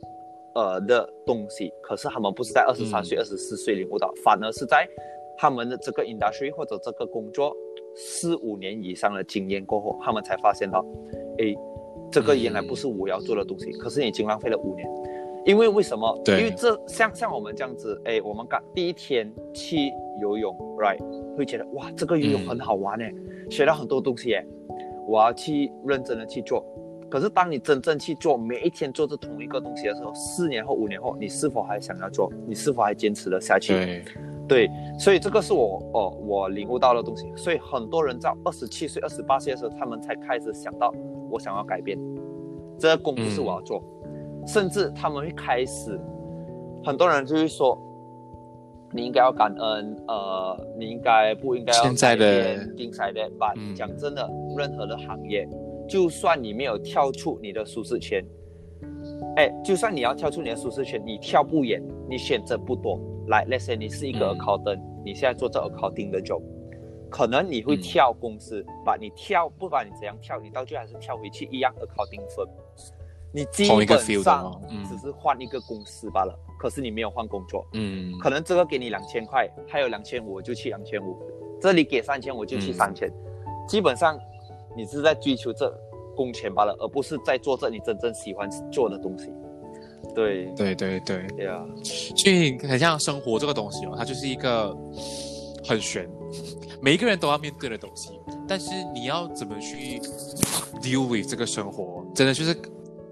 [0.55, 1.73] 呃的东西。
[1.83, 4.89] 可是他们不是在二十三岁、二十四岁领悟到，反而是在
[5.39, 7.55] 他们的这个 industry 或者这个工作
[7.95, 10.85] 四五年以上的经验过后，他们才发现到，
[11.39, 11.55] 哎，
[12.11, 13.73] 这个原来不是我要做的东西。
[13.73, 14.87] 可是已经浪费了五年。
[15.47, 16.21] 因为为什么？
[16.25, 20.99] 对，因为这像像我们这样子，哎，我们刚第一天去游泳，right，
[21.37, 23.15] 会觉得哇，这个游泳很好玩哎，
[23.51, 24.47] 学到很多东西耶，
[25.07, 26.65] 我要去认真的去做。
[27.09, 32.29] 可是当你真正去做，每一天做着同一个东西的时候，四年后、五年后，你是否还想要做？
[32.49, 33.75] 你是否还坚持的下去？
[33.75, 34.05] 对，
[34.49, 37.33] 对，所以这个是我哦，我领悟到的东西。
[37.37, 40.93] 所以很多人在二十七岁、二十八岁的时候，他们才开始想到，
[41.31, 41.97] 我想要改变，
[42.77, 43.81] 这个工作是我要做。
[44.45, 46.01] 甚至他们会开始，
[46.85, 47.81] 很多人就会说，
[48.97, 53.53] 你应该要感恩，呃，你应该不应该要现在的竞赛的吧？
[53.75, 55.47] 讲真的，任何的行业，
[55.87, 58.25] 就算你没有跳出你的舒适圈，
[59.37, 62.99] 哎，就算你要跳出你的舒适圈，你跳不远，你选择不多。
[63.29, 66.41] 来，Let's say 你是一个 accountant，你现在做这 accounting 的 job，
[67.11, 72.49] 可能你会跳公司，把你跳，不管你怎样跳，你到最后还是跳回去一样 accounting firm。
[73.37, 73.87] 你基本
[74.23, 77.67] 上只是换一个公司罢了，可是你没有换工作。
[77.75, 81.15] 嗯，可能这个给你两千块，还有两千五，我就去两千五；
[81.61, 83.13] 这里给三千，我就去三千。
[83.69, 84.19] 基本上，
[84.75, 85.71] 你是在追求这
[86.17, 89.31] 工钱罢了，而不是在做这你真正喜欢做的东西。
[90.15, 91.63] 对，对对对，对啊。
[91.85, 94.75] 所以很像生活这个东西哦，它就是一个
[95.63, 96.09] 很悬，
[96.81, 98.19] 每一个人都要面对的东西。
[98.49, 99.99] 但是你要怎么去
[100.81, 102.57] deal with 这个生活，真的就是。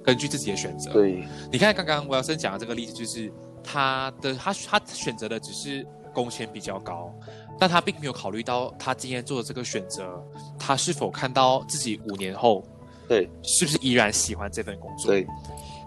[0.04, 7.10] 根据自己的选择，对，你看刚刚我要先讲的这个例子，就是他的他他选择的只是工钱比较高，
[7.58, 10.22] 但他并没有考虑到他今天做的这个选择，
[10.58, 12.62] 他是否看到自己五年后，
[13.08, 15.10] 对，是不是依然喜欢这份工作？
[15.10, 15.26] 对，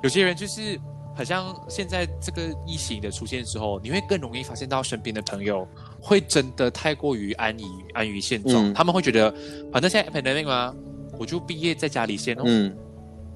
[0.01, 0.79] 有些人就是
[1.15, 5.67] 好像现在这个疫情的出现之后，你会更容易发现到身边的朋友
[6.01, 9.31] 会真的太过于安于安于现状，他们会觉得
[9.71, 10.73] 反正现在 pandemic 吗？
[11.19, 12.75] 我就毕业在家里先哦，嗯，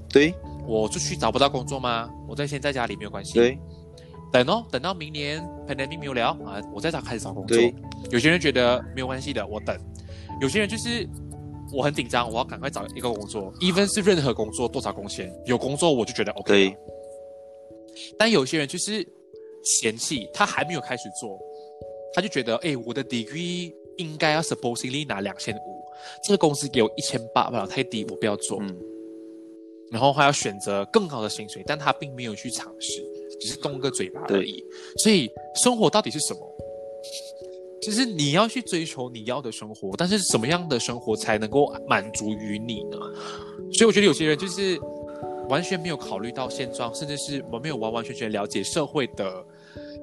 [0.10, 0.34] 对。
[0.80, 2.10] 我出去找不到工作吗？
[2.30, 3.34] 我在先在家里没有关系。
[3.34, 3.60] 对，
[4.32, 7.58] 等哦，等到明年 pandemic 没有了啊，我再找开始找工作。
[8.10, 9.78] 有些人觉得没有关系的，我等。
[10.40, 11.06] 有些人就是
[11.74, 16.74] 我很紧张，我要赶快找一个工作，even 是任何工作多少工钱，有工作我就觉得 OK。
[18.18, 19.06] 但有些人就是
[19.64, 21.38] 嫌弃，他还没有开始做，
[22.14, 25.84] 他就觉得，哎，我的 degree 应该要 supposedly 拿两千五，
[26.24, 28.58] 这个公司给我一千八，不了太低，我不要做。
[28.62, 28.91] 嗯。
[29.92, 33.04] 然后还要选择更高的薪水，但他并没有去尝试，
[33.40, 34.64] 只是动个嘴巴而已。
[35.04, 35.30] 所以
[35.62, 36.40] 生活到底是什么？
[37.82, 42.98] 就是你要去追求你要的生活，但是什么样的生活才能够满足于你呢？
[43.74, 44.80] 所以我觉得有些人就是
[45.50, 49.46] 完全没有考虑到现状，甚至是我没有完完全全了解社会的。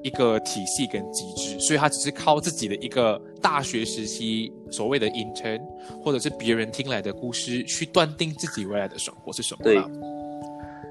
[0.01, 5.61] 一个体系跟机制，所以他只是靠自己的一个大学时期所谓的 intern，
[6.01, 9.59] 或者是别人听来的故事去断定自己未来的生活是什么。
[9.63, 9.81] 对。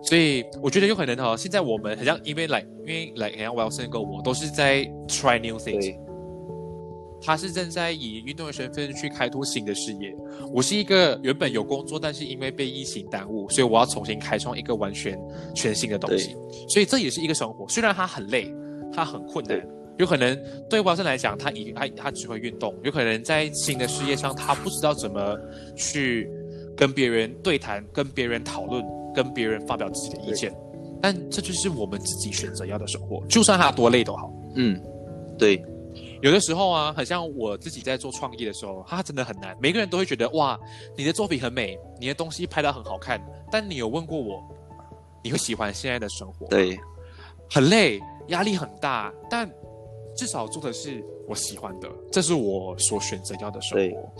[0.01, 5.97] 所以我觉得有可能哈，现在我们好像因为来，因为来，好像 Wilson 跟我都是在 try new things。
[7.21, 10.15] 他是正在以运动员身份去开拓新的事业。
[10.53, 15.21] 我是一个原本有工作，但是因为被疫情耽误，所以我要重新开创一个完全
[15.53, 16.37] 全新的东西。
[16.69, 18.55] 所以这也是一个生活，虽然他很累。
[18.93, 19.61] 他很困难，
[19.99, 25.37] 有可能对华生来讲，他以他他只会运动，有可能在新的事业上，他不知道怎么
[25.77, 26.29] 去
[26.77, 30.55] 跟别人对谈、跟别人讨论、跟别人发表自己的意见。
[31.01, 34.33] 但这就是我们自己选择要的生活，就算他多累都好。
[34.57, 34.81] 嗯，
[35.39, 35.65] 对。
[36.21, 39.57] 有的时候啊，很像我自己在做创意的时候，它真的很难。
[39.61, 40.59] 每个人都会觉得哇，
[40.97, 44.43] 你的作品很美，你的东西拍得很好看，但你有问过我，
[45.23, 46.49] 你会喜欢现在的生活？
[46.49, 46.77] 对，
[47.49, 49.51] 很累，压力很大，但
[50.17, 54.13] 至少做的是我喜欢的，这是我所选择要的生活。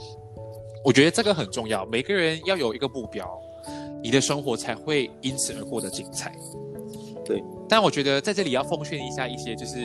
[0.85, 3.29] 我觉得这个很重要，每个人要有一个目标，
[4.03, 6.33] 你的生活才会因此而过得精彩。
[7.25, 9.77] 对，但我觉得在这里要奉劝一下一些，就是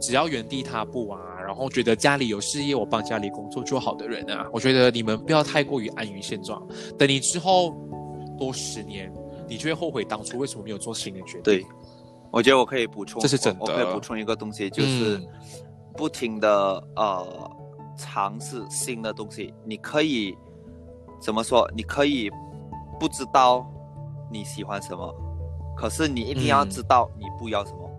[0.00, 6.66] 只要原地踏步啊，然后觉得家里有事业，我帮家里工作就好的人啊，我觉得你们不要太过于安于现状。
[6.98, 7.72] 等你之后
[8.38, 9.12] 多十年，
[9.46, 11.42] 你就会后悔当初为什么没有做新的决定。
[11.42, 11.66] 对，
[12.34, 13.60] 我觉得我可以补充，这是真的。
[13.60, 15.22] 我可以补充一个东西，就是
[15.96, 16.48] 不停的
[16.96, 17.50] 呃
[17.96, 19.54] 尝试新的东西。
[19.64, 20.36] 你可以
[21.20, 21.70] 怎么说？
[21.76, 22.28] 你可以
[22.98, 23.64] 不知道
[24.32, 25.14] 你喜欢什么。
[25.76, 27.90] 可是你一定要知道你不要什么，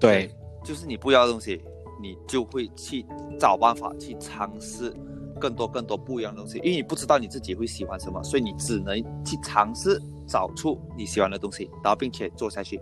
[0.00, 0.34] 对，
[0.64, 1.62] 就是你不要的东西，
[2.02, 3.06] 你就会去
[3.38, 4.92] 找办法去尝试
[5.40, 12.80] 更多更多不一样的东西，因为你不知道你自己会喜欢什么，所以你只能去尝试找出你喜欢的东西，然后并且做下去。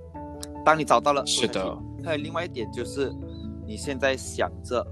[0.65, 1.79] 当你找到了，是的。
[2.05, 3.13] 还有另外一点就是，
[3.67, 4.85] 你现在想着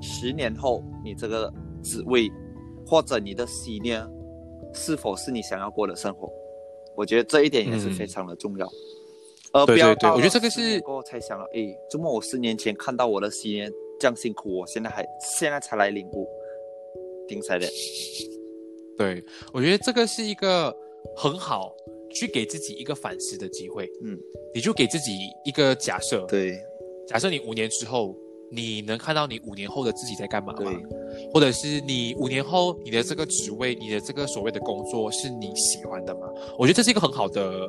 [0.00, 2.30] 十年后你这个职位
[2.86, 4.06] 或者你的信念
[4.72, 6.30] 是否是你想要过的生活。
[6.96, 8.66] 我觉得这一点也是非常的重要，
[9.52, 16.26] 而不要对，我觉得这个是过后才想到，哎，怎么我十年前看到我的十年这样辛苦，我现在还现在才来领悟，
[17.28, 17.66] 顶彩的。
[18.96, 20.74] 对，我觉得这个是一个
[21.14, 21.70] 很好
[22.12, 23.90] 去给自己一个反思的机会。
[24.02, 24.18] 嗯，
[24.54, 25.12] 你就给自己
[25.44, 26.58] 一个假设，对，
[27.06, 28.16] 假设你五年之后。
[28.48, 30.70] 你能看到你五年后的自己在干嘛吗？
[31.34, 36.28] 或者是你五年后你的这个职位，你的这个所谓的工作是你喜欢的吗？
[36.56, 37.68] 我觉得这是一个很好的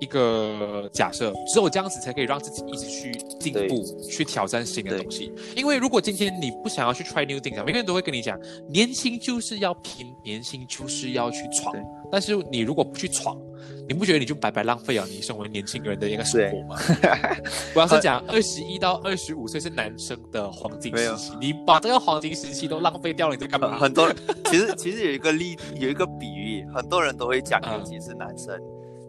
[0.00, 5.32] 一个假设，只有这样子才可以让自己一直去进步，去挑战新的东西。
[5.54, 8.36] 因为如果今天你不想要去 try new things，每个人都会跟你讲，
[8.68, 11.72] 年轻就是要拼，年轻就是要去闯。
[12.10, 13.40] 但是你如果不去闯，
[13.88, 16.76] 你不觉得你就白白浪费了你身为年轻人的一个生活吗？
[17.74, 23.78] 我要是讲二十一到二十五岁是男生的黄金时期，你把这个黄金时期都浪费掉了，你在干嘛？
[23.78, 28.60] 很多人其实其实有一个例有一个比喻，很多人都会讲，尤其是男生，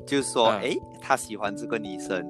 [0.05, 2.25] 就是说，哎，他喜欢这个女生。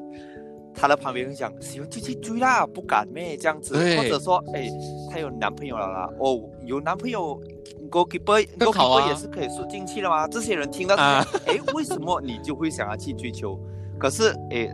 [0.80, 4.70] 他的旁边会讲喜欢就去追啦，不敢咩这样子，或者说哎，
[5.10, 7.42] 他有男朋友了啦，哦，有男朋友
[7.90, 10.28] ，goalkeeper，goalkeeper 也是可以输进去的吗？
[10.28, 11.26] 这些人听到哎，
[11.74, 13.60] 为什么你就会想要去追求？
[14.00, 14.70] 可是哎，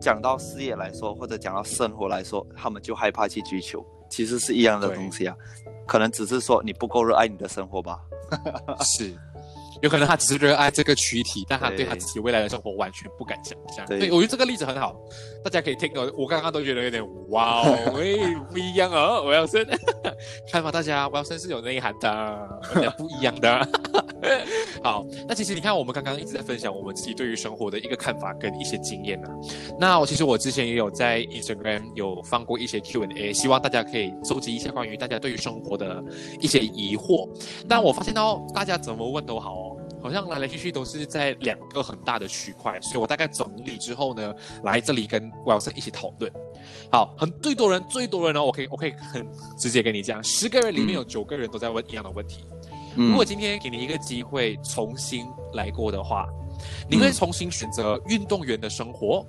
[0.00, 5.36] 讲到事业来说，或者讲到生活来说，他们就害怕去追求，其实是一样的东西啊，
[5.86, 8.00] 可能只是说你不够热爱你的生活吧。
[8.84, 9.14] 是。
[9.82, 13.86] 有可能他只是热爱这个躯体，但他对他自己未来的生活完全不敢想象。
[13.86, 14.94] 对，我觉得这个例子很好，
[15.42, 15.90] 大家可以听。
[15.94, 18.18] 我我刚刚都觉得有点哇哦，喂，
[18.50, 19.66] 不一样哦，我要生，
[20.50, 22.48] 看法大家，我要生是有内涵的，
[22.98, 23.68] 不一样的。
[24.84, 29.28] 好，那其实你看，我们刚刚一直在分享我们自己对于生活的一个看法跟一些经验呢。
[29.78, 36.04] 那我其实我之前也有在 Instagram 有放过一些 Q&A，希望大家可以收集一下关于大家对于生活的
[36.38, 37.26] 一些疑惑。
[37.66, 39.69] 但我发现到大家怎么问都好哦。
[40.02, 44.34] 好像来来去去都是在两个很大的区块，所以我大概整理之后呢，
[44.64, 46.32] 来这里跟 Wilson 一起讨论。
[46.90, 49.26] 好，很最多人最多人呢，我可以我可以很
[49.58, 52.44] 直接跟你讲，十个人里面有九个人都在问一样的问题。
[52.96, 56.26] 如果今天给你一个机会重新来过的话，
[56.88, 59.24] 你会重新选择运动员的生活，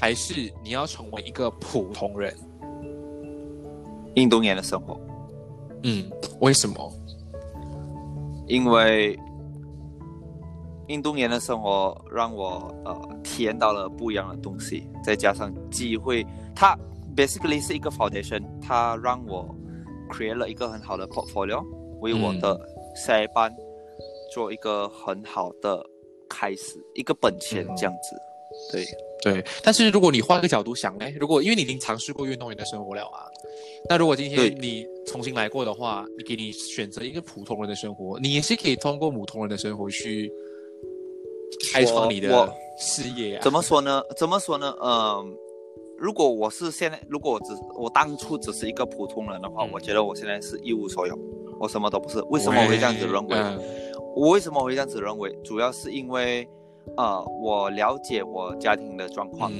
[0.00, 2.36] 还是你要成为一个普通人？
[4.14, 5.00] 运动员的生活。
[5.82, 6.08] 嗯，
[6.40, 6.92] 为什么？
[8.46, 9.18] 因为。
[10.88, 16.78] 印度年的生活让我呃体验到了不一样的东西，再加上机会，它
[17.16, 19.48] basically 是一个 foundation，它让我
[20.10, 21.64] create 了一个很好的 portfolio，
[22.00, 22.60] 为我的
[22.94, 23.50] 下一班
[24.32, 25.84] 做一个很好的
[26.28, 28.16] 开始，一个本钱这样子。
[28.70, 28.84] 对
[29.22, 31.10] 对，但是如果你换个角度想呢？
[31.18, 33.26] 如果因为你已经尝试过运动员的生活了啊，
[33.88, 40.30] 那如果今天你重新来过的话，你给你选择一个普通人的生活，你也是可以通过普通人的生活去。
[41.72, 44.02] 开创你的事业，怎么说呢？
[44.16, 44.74] 怎么说呢？
[44.82, 45.36] 嗯，
[45.98, 51.16] 如果我是现在，如果我只我当初只是一个普通人的话，我觉得我现在是一无所有，
[51.60, 52.20] 我什么都不是。
[52.30, 53.36] 为什么我会这样子认为？
[54.16, 55.32] 我为什么会这样子认为？
[55.44, 56.48] 主要是因为，
[56.96, 59.52] 呃，我了解我家庭的状况，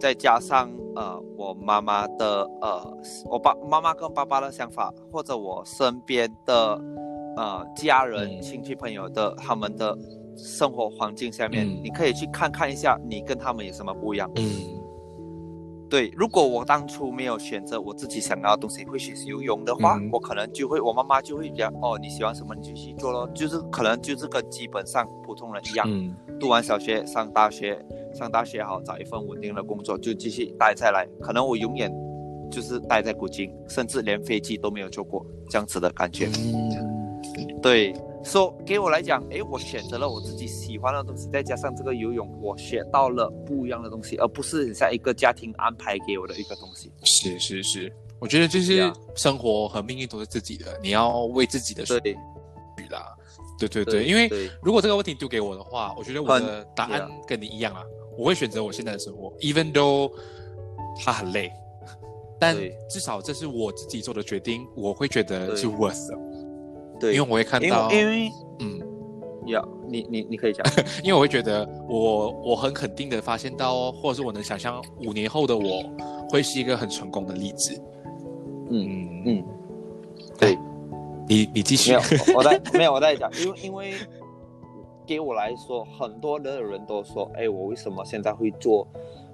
[0.00, 6.80] 再加上呃，我妈妈的呃，我爸妈妈跟爸爸的想法，或者我身边的
[7.36, 9.96] 呃家人、亲戚、朋友的他们的。
[10.36, 14.30] 生活环境下面，你可以去看看一下，你跟他们有什么不一样。
[14.36, 14.44] 嗯，
[15.88, 27.82] 对，如果我当初没有选择我自己想要的东西，会学习游泳的话，嗯我可能就会，我妈妈就会讲，哦，你喜欢什么你就去做咯，就是可能就是跟基本上普通人一样，嗯读完小学上大学，
[28.12, 31.06] 上大学好找一份稳定的工作，就继续待下来。
[31.20, 31.90] 可能我永远
[32.50, 36.28] 就是待在古今，甚至连飞机都没有坐过，这样子的感觉。
[36.36, 37.94] 嗯，对，
[38.26, 46.90] 说、给我来讲，诶，我选择了我自己喜欢的东西，再加上这个游泳，我学到了不一样的东西，而不是很像一个家庭安排给我的一个东西。
[47.04, 52.16] 是是是，我觉得就是生活和命运都是自己的，你要为自己的对。
[52.78, 53.14] 许啦。
[53.58, 54.28] 对对对，因为
[54.60, 57.82] 如果这个问题丢给我的话，我觉得我的答案跟你一样啊，
[58.18, 60.12] 我会选择我现在的生活，even though
[61.02, 61.50] 它很累，
[62.38, 62.54] 但
[62.90, 65.56] 至少这是我自己做的决定，我会觉得对。
[65.56, 66.18] 是 worth 的，
[66.98, 68.80] 对，因为我会看因到，为因为嗯，
[69.46, 70.64] 要，你你你可以讲，
[71.04, 75.82] 因为我会觉得我我很肯定的发现到哦，或者是我能想象五年后的我
[76.30, 77.80] 会是一个很成功的例子。
[78.70, 79.44] 嗯嗯，嗯，
[80.38, 80.56] 对。
[81.28, 82.02] 你你继续没有，
[82.36, 83.94] 我在 没有我在讲，因为因为
[85.04, 88.86] 给我来说，很多的人都说，哎，我为什么现在会做？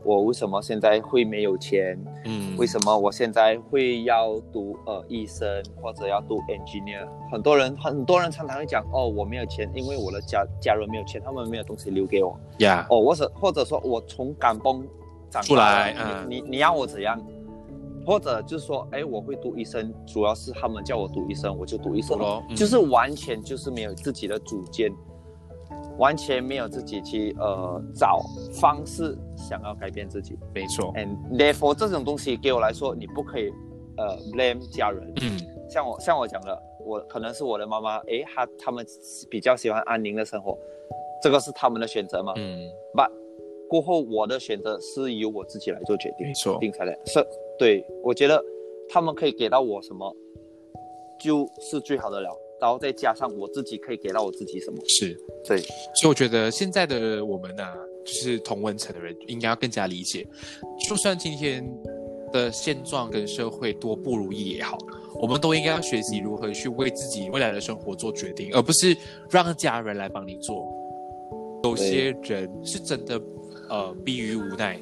[0.04, 1.98] 我为什么现在会没有钱？
[2.24, 5.46] 嗯为什么我现在会要读呃医生
[5.80, 7.06] 或者要读 engineer？
[7.30, 12.38] 很多人很多人常常会讲，哦，我没有钱，因为我的家家人没有钱，他们没有东西留给我。
[12.58, 14.86] 呀哦，或者或者说我从港崩
[15.30, 17.20] 长出来嗯你你你要我怎样？
[18.04, 24.92] 或者就是说，哎，我会读医生，主要是他们叫我读医生，我就读医生咯嗯就是完全就是没有自己的主见，
[25.98, 28.20] 完全没有自己去呃找
[28.52, 30.38] 方式想要改变自己。
[30.54, 33.50] 没错，And therefore 这种东西给我来说，你不可以
[33.96, 35.12] 呃 blame 家人。
[35.22, 35.38] 嗯
[35.70, 38.84] 像我像我讲的，我可能是我的妈妈，诶，她他们
[39.30, 40.58] 比较喜欢安宁的生活，
[41.22, 42.34] 这个是他们的选择嘛。
[42.36, 43.10] 嗯，But
[43.70, 47.26] 过后我的选择是由我自己来做决定没，错，定下来是，
[47.58, 48.44] 对我觉得
[48.86, 50.14] 他们可以给到我什么，
[51.18, 52.28] 就是最好的了。
[52.62, 55.58] 然后再加上我自己可以给到我自己什么，是，对。
[55.96, 60.24] 所以我觉得现在的我们啊，就是同文层的人，应该要更加理解，
[60.88, 61.68] 就算今天
[62.32, 64.78] 的现状跟社会多不如意也好，
[65.16, 68.96] 我们都应该要学习如何去为自己未来的生活做决定，而不是
[69.28, 70.64] 让家人来帮你做。
[71.64, 73.20] 有些人是真的，
[73.68, 74.78] 呃，逼于无奈，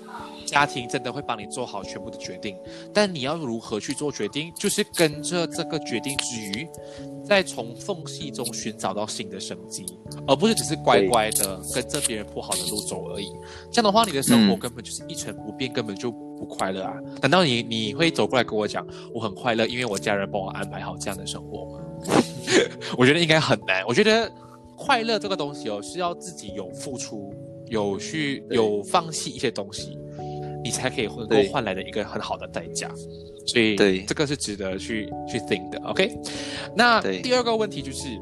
[0.51, 2.57] 家庭真的会帮你做好全部的决定，
[2.93, 6.69] 但你要如何去做决定，就是跟着这个决定之余，
[7.25, 9.87] 再从缝隙中寻找到新的生机，
[10.27, 13.31] 而不是只是乖乖的跟着别人铺好的路走而已。
[13.71, 16.95] 这样的话，你的生活嗯根本就是一成不变，根本就不快乐啊！
[17.23, 18.85] 难道你你会走过来跟我讲
[19.15, 21.85] 我很快乐，因为我家人帮我安排好这样的生活吗？
[22.99, 23.85] 我觉得应该很难。
[23.87, 24.29] 我觉得
[24.75, 27.33] 快乐这个东西哦，是要自己有付出，
[27.69, 29.99] 有去有放弃一些东西，
[30.65, 32.91] 你才可以能够换来的一个很好的代价。
[33.47, 35.81] 所以对这个是值得去去 think 的。
[35.85, 36.15] OK，
[36.77, 38.17] 那第二个问题就是，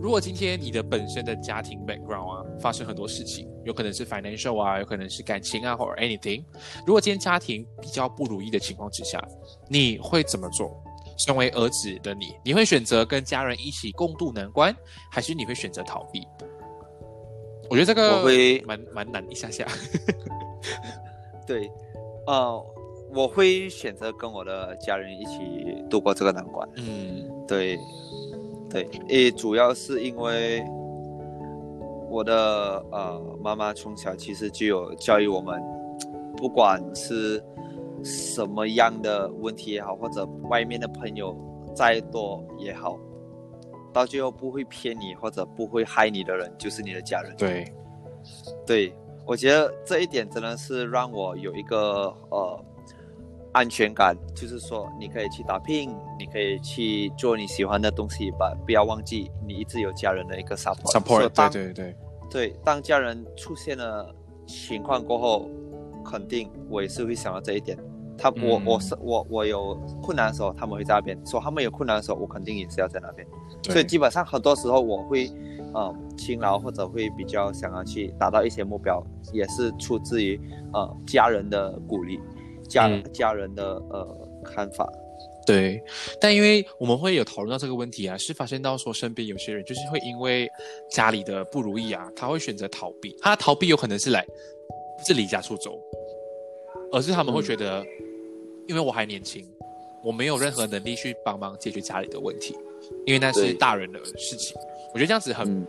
[0.00, 6.44] 如果今天你的本身的家庭 background 啊发生很多事情，有可能是 financial 啊，有可能是感情啊，或者 anything，
[6.86, 9.22] 如果今天家庭比较不如意的情况之下，
[9.68, 10.82] 你会怎么做？
[11.16, 14.74] 身为儿子的你，你会选择跟家人一起共度难关，
[15.12, 16.26] 还是你会选择逃避？
[17.70, 19.64] 我觉得这个我会蛮蛮难一下下。
[21.46, 21.70] 对，
[22.26, 22.66] 呃，
[23.14, 26.68] 我会选择跟我的家人一起度过这个难关。
[26.76, 27.78] 嗯对，
[28.70, 30.64] 对，也主要是因为
[32.10, 35.62] 我的呃妈妈从小其实就有教育我们，
[36.36, 37.42] 不管是
[38.02, 41.36] 什么样的问题也好，或者外面的朋友
[41.74, 42.98] 再多也好，
[43.92, 47.34] 到最后不会骗你或者不会害你的人就是你的家人。
[47.36, 47.72] 对，
[48.66, 48.94] 对，
[49.26, 52.64] 我觉得这一点真的是让我有一个呃
[53.52, 60.92] 安全感，就是说你可以去打拼，你可以去做你喜欢的东西吧，不要忘记你一直有家人的一个 support。
[60.92, 61.96] support，对对对，
[62.30, 64.14] 对，当家人出现了
[64.46, 65.48] 情况过后，
[66.04, 67.78] 肯定我也是会想到这一点。
[68.16, 73.26] 他我嗯我是我我有困难的时候，他们会在那边；说他们有困难的时候，我肯定也是要在那边。
[73.62, 75.30] 所以基本上很多时候我会，
[75.72, 79.02] 呃，勤劳或者会比较想要去达到一些目标，
[79.32, 80.40] 也是出自于
[80.72, 82.20] 呃家人的鼓励，
[82.68, 84.90] 家、嗯家人的呃看法。
[85.46, 85.82] 对，
[86.18, 90.48] 但因为我们会有讨论到这个问题啊，是发现到说身边有些人就是会因为
[90.90, 93.14] 家里的不如意啊，他会选择逃避。
[93.20, 94.24] 他逃避有可能是来
[94.98, 95.78] 不是离家出走，
[96.94, 97.84] 而是他们会觉得，
[98.68, 99.44] 因为我还年轻，
[100.02, 102.56] 我没有任何能力去帮忙解决家里的问题，
[103.04, 104.56] 因为那是大人的事情。
[104.92, 105.66] 我觉得这样子很嗯，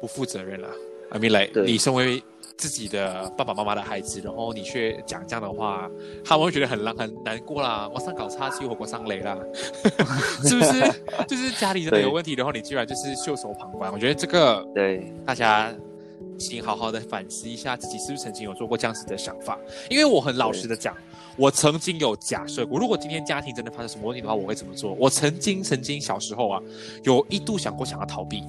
[0.00, 0.68] 不负责任啦。
[1.12, 2.22] I mean，来，对你身为
[2.56, 5.88] 自己的爸爸妈妈的孩子，然后你却讲这样的话，
[6.24, 7.88] 他们会觉得很难很难过啦。
[7.92, 9.38] 我上搞叉去火锅上雷啦，
[10.44, 10.80] 是不是？
[11.26, 13.92] 就是家里真的有问题，然后你居然就是袖手旁观。
[13.92, 15.72] 我觉得这个对大家
[16.40, 19.58] 请好好的反思一下自己是不是曾经有做过这样子的想法。
[19.88, 20.96] 因为我很老实的讲，
[21.36, 24.94] 我曾经有假设过，如果今天家庭真的发生什么问题的话，我会怎么做？
[24.94, 26.60] 我曾经曾经小时候啊，
[27.04, 28.42] 有一度想过想要逃避。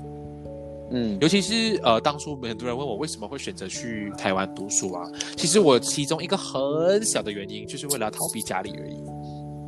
[0.93, 8.97] 嗯，尤其是呃，当初很多人问我为什么会选择去台湾读书啊，其实我其中一个很小的原因，就是为了逃避家里而已。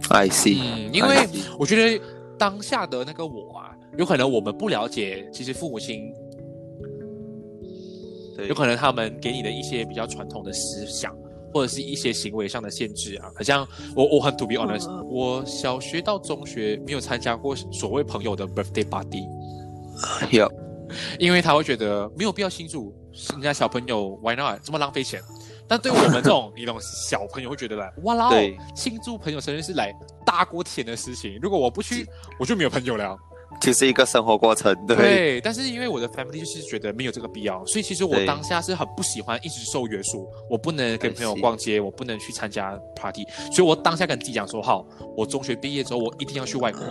[0.09, 1.25] I see，嗯，因为
[1.57, 2.03] 我觉得
[2.37, 6.22] 当下的那个我啊，有可能我们不了解，其实父母亲对
[8.47, 11.15] 有可能他们给你的一些比较传统的思想，
[11.53, 19.23] 或者是一些行为上的限制啊，好像我我很 to be honest，我小学到中学没有参加过所谓朋友的 birthday party。
[20.31, 20.51] 有
[21.19, 22.93] 因为他会觉得没有必要庆祝
[23.31, 25.21] 人家小朋友 why not 这么浪费钱。
[25.65, 28.29] 但对我们这种你懂小朋友会觉得来，哇啦，
[28.75, 29.93] 庆祝朋友生日是来
[30.25, 31.39] 大过天的事情。
[31.41, 32.05] 如果我不去，
[32.37, 33.17] 我就没有朋友了。
[33.61, 44.85] 就是一个生活过程，对对，但是因为我的 family 就是觉得没有这个必要，所以其实我当下是很不喜欢一直受约束，我不能跟朋友逛街，我不能去参加 party，所以我当下跟自己讲说，好，
[45.15, 46.81] 我中学毕业之后我一定要去外国。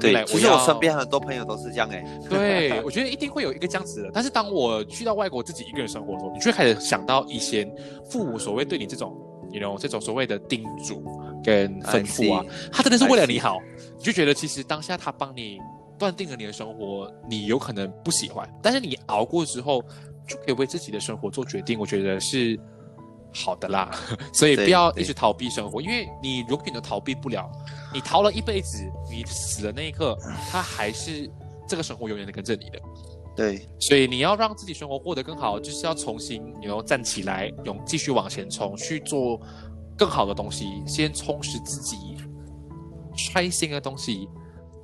[0.00, 4.10] 对其实我身边很多朋友都是这样哎，对，我觉得一定会有一个这样子的。
[4.10, 7.70] 但是当我去到外国自己一个人生活的时候，你就会开始想到以前
[8.08, 9.14] 父母所谓对你这种
[9.50, 11.04] ，you know 这种所谓的叮嘱
[11.44, 12.42] 跟吩咐啊
[12.72, 13.58] 他真的是为了你好，
[13.98, 15.58] 你就觉得其实当下他帮你
[16.02, 19.80] 断定了你的生活，你有可能不喜欢，但是你熬过之后，
[20.26, 21.78] 就可以为自己的生活做决定。
[21.78, 22.58] 我觉得是。
[23.34, 23.90] 好的啦，
[24.30, 27.50] 所以不要一直逃避生活，因为你永远都逃避不了。
[27.90, 30.14] 你逃了一辈子，你死的那一刻，
[30.50, 31.30] 他还是
[31.66, 32.78] 这个生活永远的跟着你的。
[33.34, 39.40] 对所以你要让自己生活过得更好，就是要重新，你要站起来，勇继续往前冲，去做
[39.96, 41.96] 更好的东西，先充实自己，
[43.32, 44.28] 开心的东西。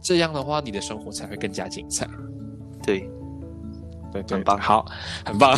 [0.00, 2.08] 这样的话，你的生活才会更加精彩。
[2.82, 3.08] 对，
[4.12, 4.86] 对对，很棒好，
[5.24, 5.56] 很棒，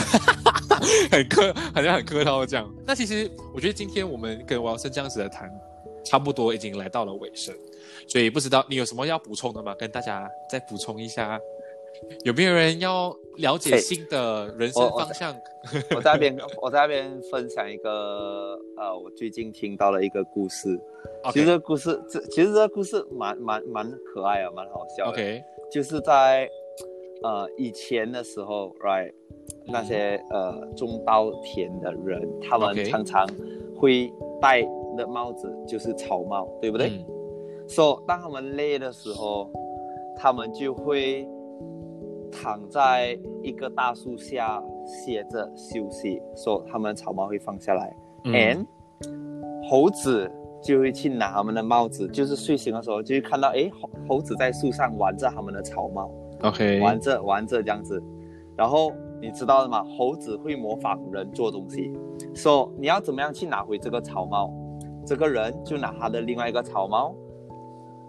[1.11, 2.69] 很客，好像很客套这样。
[2.87, 5.51] 那其实我觉得今天我们跟王生这样子的谈，
[6.05, 7.55] 差不多已经来到了尾声，
[8.09, 9.75] 所以不知道你有什么要补充的吗？
[9.79, 11.39] 跟大家再补充一下，
[12.25, 15.35] 有没有人要了解哎新的人生方向？
[15.95, 20.79] 我在那边我在那边分享一个呃，我最近听到了一个故事，
[21.33, 25.11] 其实这个故事这其实这个故事蛮蛮蛮可爱啊，蛮好笑的。
[25.13, 26.49] OK，就是在
[27.23, 29.13] 呃以前的时候，right，
[29.67, 33.27] 那些呃种稻田的人，他们常常
[33.77, 34.63] 会戴
[34.97, 36.89] 的帽子就是草帽，对不对？
[36.89, 37.05] 嗯。
[37.69, 39.49] 所以当他们累的时候，
[40.17, 41.29] 他们就会
[42.31, 47.95] 躺在一个大树下歇着休息，所以他们草帽会放下来。
[48.25, 48.67] 嗯 and
[49.69, 50.31] 猴子
[50.63, 56.11] 就会去拿他们的帽子，就是睡醒的时候就会看到，诶，猴猴子在树上玩着他们的草帽
[56.43, 58.03] ，OK，玩着玩着这样子。
[58.57, 61.91] 然后你知道的嘛，猴子会模仿人做东西，
[62.35, 64.53] 说、so, 你要怎么样去拿回这个草帽？
[65.07, 67.15] 这个人就拿他的另外一个草帽，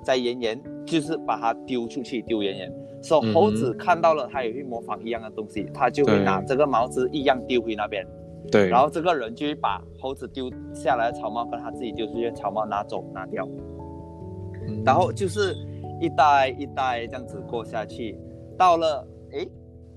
[0.04, 2.74] 在远远就是把它丢出去，丢远远。
[3.02, 3.34] 所、so, 嗯哼。
[3.34, 8.06] 猴子看到了，他也会模仿一样的东西，他就会拿这个帽子一样丢回那边。
[8.52, 13.48] 对，然后这个人就会把猴子丢下来的草帽跟他自己丢出去的草帽拿走拿掉，
[14.68, 14.84] 嗯。
[14.84, 15.56] 然后就是
[16.00, 18.18] 一代一代这样子过下去，
[18.58, 19.48] 到了诶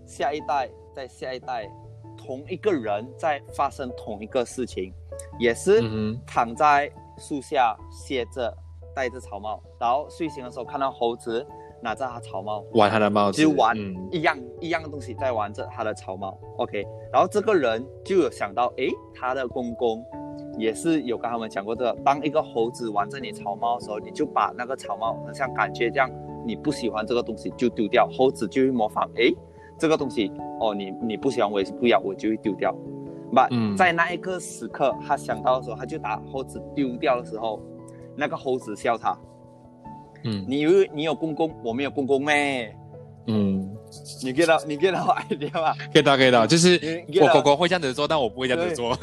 [0.07, 1.69] 下一代再下一代，
[2.17, 4.93] 同一个人在发生同一个事情，
[5.39, 8.55] 也是嗯躺在树下歇着，
[8.95, 11.45] 戴着草帽，然后睡醒的时候看到猴子
[11.85, 13.95] 拿着他草帽，玩他的帽子，就玩嗯。
[14.11, 16.83] 一样、一样的东西在玩着他的草帽，OK，
[17.13, 20.03] 然后这个人就有想到，诶，他的公公
[20.59, 26.11] 也是有跟他们讲过这个，当一个猴子玩着你草帽的时候，你就把那个草帽，好像感觉这样，
[26.47, 29.35] 你不喜欢这个东西就丢掉，猴子就会模仿，诶，
[29.79, 32.75] 这个东西哦，你你不喜欢我也是不要，我就会丢掉。
[33.35, 33.77] 把、嗯。
[33.77, 37.61] 在那一个时刻，他想到的时候，他就把猴子丢掉的时候，
[38.17, 39.19] 那个猴子笑他，
[40.25, 42.75] 嗯你以为你有公公，我没有公公咩？
[43.27, 43.75] 嗯，
[44.23, 45.01] 你 get 到你 get 到
[45.31, 46.79] idea 吗？get 到 get 到，就是
[47.21, 48.95] 我狗狗会这样子做，但我不会这样子做。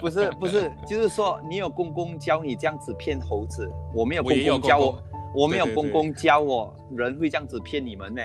[0.00, 5.00] 不是不是，就是说你有公公教你这样子骗猴子，我没有公公教我，公
[5.32, 8.22] 公我没有公公教我，人会这样子骗你们呢？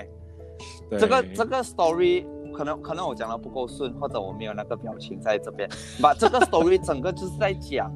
[0.98, 5.68] 这个这个 story 可能可能我讲的不够顺，或者我没有那个表情在这边，
[6.00, 7.90] 把这个 story 整个就是在讲，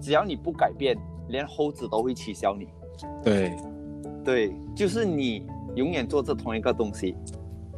[0.00, 0.96] 只要你不改变，
[1.28, 2.66] 连猴子都会取消你。
[3.22, 3.52] 对
[4.24, 5.44] 对，就是你
[5.74, 7.14] 永远做着同一个东西，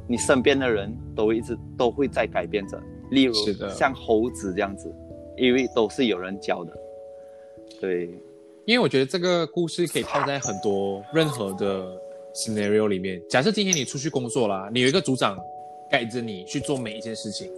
[0.07, 2.81] 你身边的人都一直都会在改变着，
[3.11, 3.35] 例如
[3.75, 4.95] 像猴子这样子，
[5.37, 6.73] 因为都是有人教的。
[7.81, 8.11] 对，
[8.67, 11.99] 因为我觉得这个故事可以套在很多任何的
[12.35, 13.23] scenario 里面。
[13.29, 15.39] 假设今天你出去工作啦，你有一个组长
[15.91, 17.51] 带着你去做每一件事情，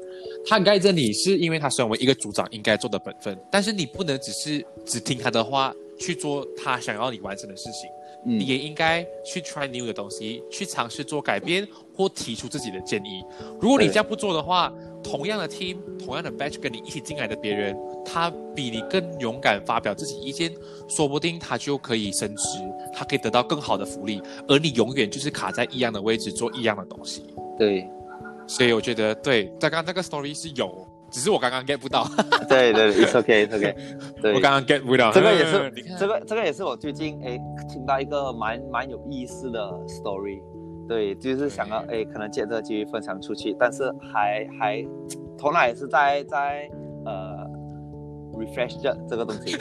[0.47, 7.91] 他盖着你是因为他身为一个组长应该做的本分，但是你不能只是只听他的话去做他想要你完成的事情，
[8.27, 13.25] 嗯你也应该去 try new 的东西，去尝试做改变或提出自己的建议。
[13.61, 14.73] 如果你对这样不做的话，
[15.03, 20.53] 同样的 team、同样的 batch 跟你一起进来的别人，他比你更勇敢发表自己意见，
[20.89, 22.59] 说不定他就可以升职，
[22.93, 27.23] 他可以得到更好的福利，而你永远就是卡在一样的位置做一样的东西。
[27.59, 27.89] 对
[28.49, 32.07] 所以我觉得，对，刚刚那个 story 是有，只是我刚刚 get 不到，
[32.49, 33.75] 对对，it's okay，it's okay。
[34.21, 35.11] 对，我刚刚 get 不到。
[35.13, 37.39] 这个也嗯是 这个这个也是我最近诶
[37.69, 40.41] 听到一个蛮蛮有意思的 story，
[40.89, 44.85] 对，就是想要诶可能借这个机会分享出去，但是还还
[45.39, 46.69] 头脑也是在在
[47.05, 47.47] 呃
[48.35, 49.57] refresh 着这个东西，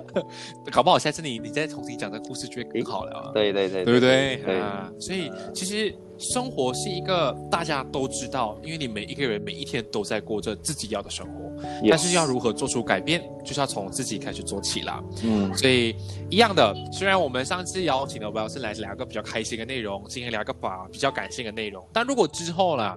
[0.72, 3.30] 搞不好下次你你再重新讲这个故事就会更好了啊。
[3.32, 4.36] 对对对对不对？
[4.44, 11.50] 对，啊，所以其实生活是一个大家都知道，因为你每一个人每一天都在过着自己要的生活，
[11.88, 15.02] 但是要如何做出改变，就是要从自己开始做起啦。
[15.24, 15.96] 嗯所以
[16.28, 22.94] 一样的，虽然我们上次邀请了 Wilson 来聊个比较开心的内容，今天聊个把比较感性的内容，但如果之后啦，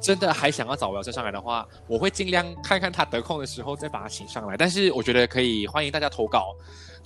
[0.00, 4.56] 真的还想要找 Wilson 上来的话，我会尽量看看他得空的时候再把他请上来。
[4.56, 6.56] 但是我觉得可以欢迎大家投稿，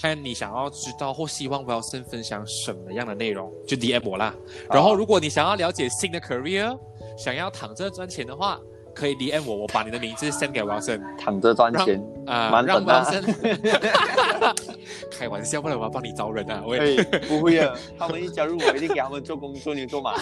[0.01, 4.35] 看你想要知道或希望 Wilson 分享什么样的内容，就 DM 我啦。
[4.71, 6.79] 然后如果你想要了解新的 career，
[7.17, 8.61] 想要躺着赚钱的话，
[8.95, 11.01] 可以 DM 我，我把你的名字 send 给 Wilson。
[11.19, 13.25] 躺着赚钱，啊，蛮让 Wilson
[15.11, 16.63] 开玩笑，不然我要帮你招人啊！
[16.65, 20.15] 我也哎，不会啊， 他们一加入我一定给他们做工做牛做马，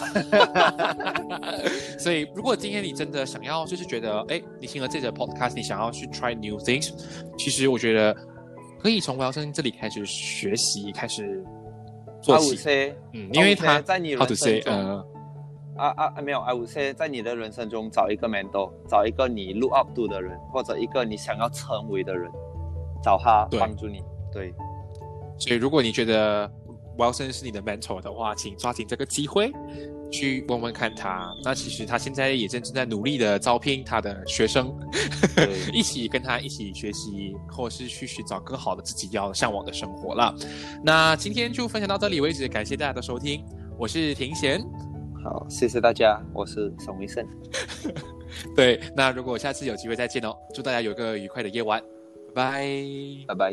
[1.99, 6.93] 所以，如果今天你真的想要，就是觉得，哎，你听了这则 podcast，你想要去 try new things，
[7.37, 8.17] 其实我觉得
[8.87, 11.45] 可以从 Wilson 这里开始学习，开始
[12.23, 12.55] 做 I 起。
[12.55, 14.73] say，嗯，因为 I 他在你人生中。
[14.73, 15.05] 呃，
[15.77, 16.23] 啊啊啊！
[16.23, 22.31] 没有，I would say，在你的人生中找一个 mentor，找一个你 look up to 的人，或者一个你想要成为的人，
[23.03, 24.05] 找他帮助你。
[24.33, 24.55] 对，
[25.37, 26.49] 所以如果你觉得
[26.97, 29.53] Wilson 是你的 mentor 的话，请抓紧这个机会
[30.11, 31.35] 去问问看他。
[31.43, 34.75] 那其实他现在也正正在努力的招聘他的学生，
[35.73, 40.35] 一起跟他一起学习，或是去寻找更好的自己要向往的生活了。
[40.85, 43.45] 那今天就分享到这里为止，感谢大家的收听，
[43.79, 44.61] 我是庭贤。
[45.25, 47.27] 好，谢谢大家，我是沈维胜，
[48.55, 51.83] 对，那如果下次有机会再见哦，祝大家有个愉快的夜晚，
[52.33, 52.65] 拜拜。
[53.27, 53.53] 拜拜。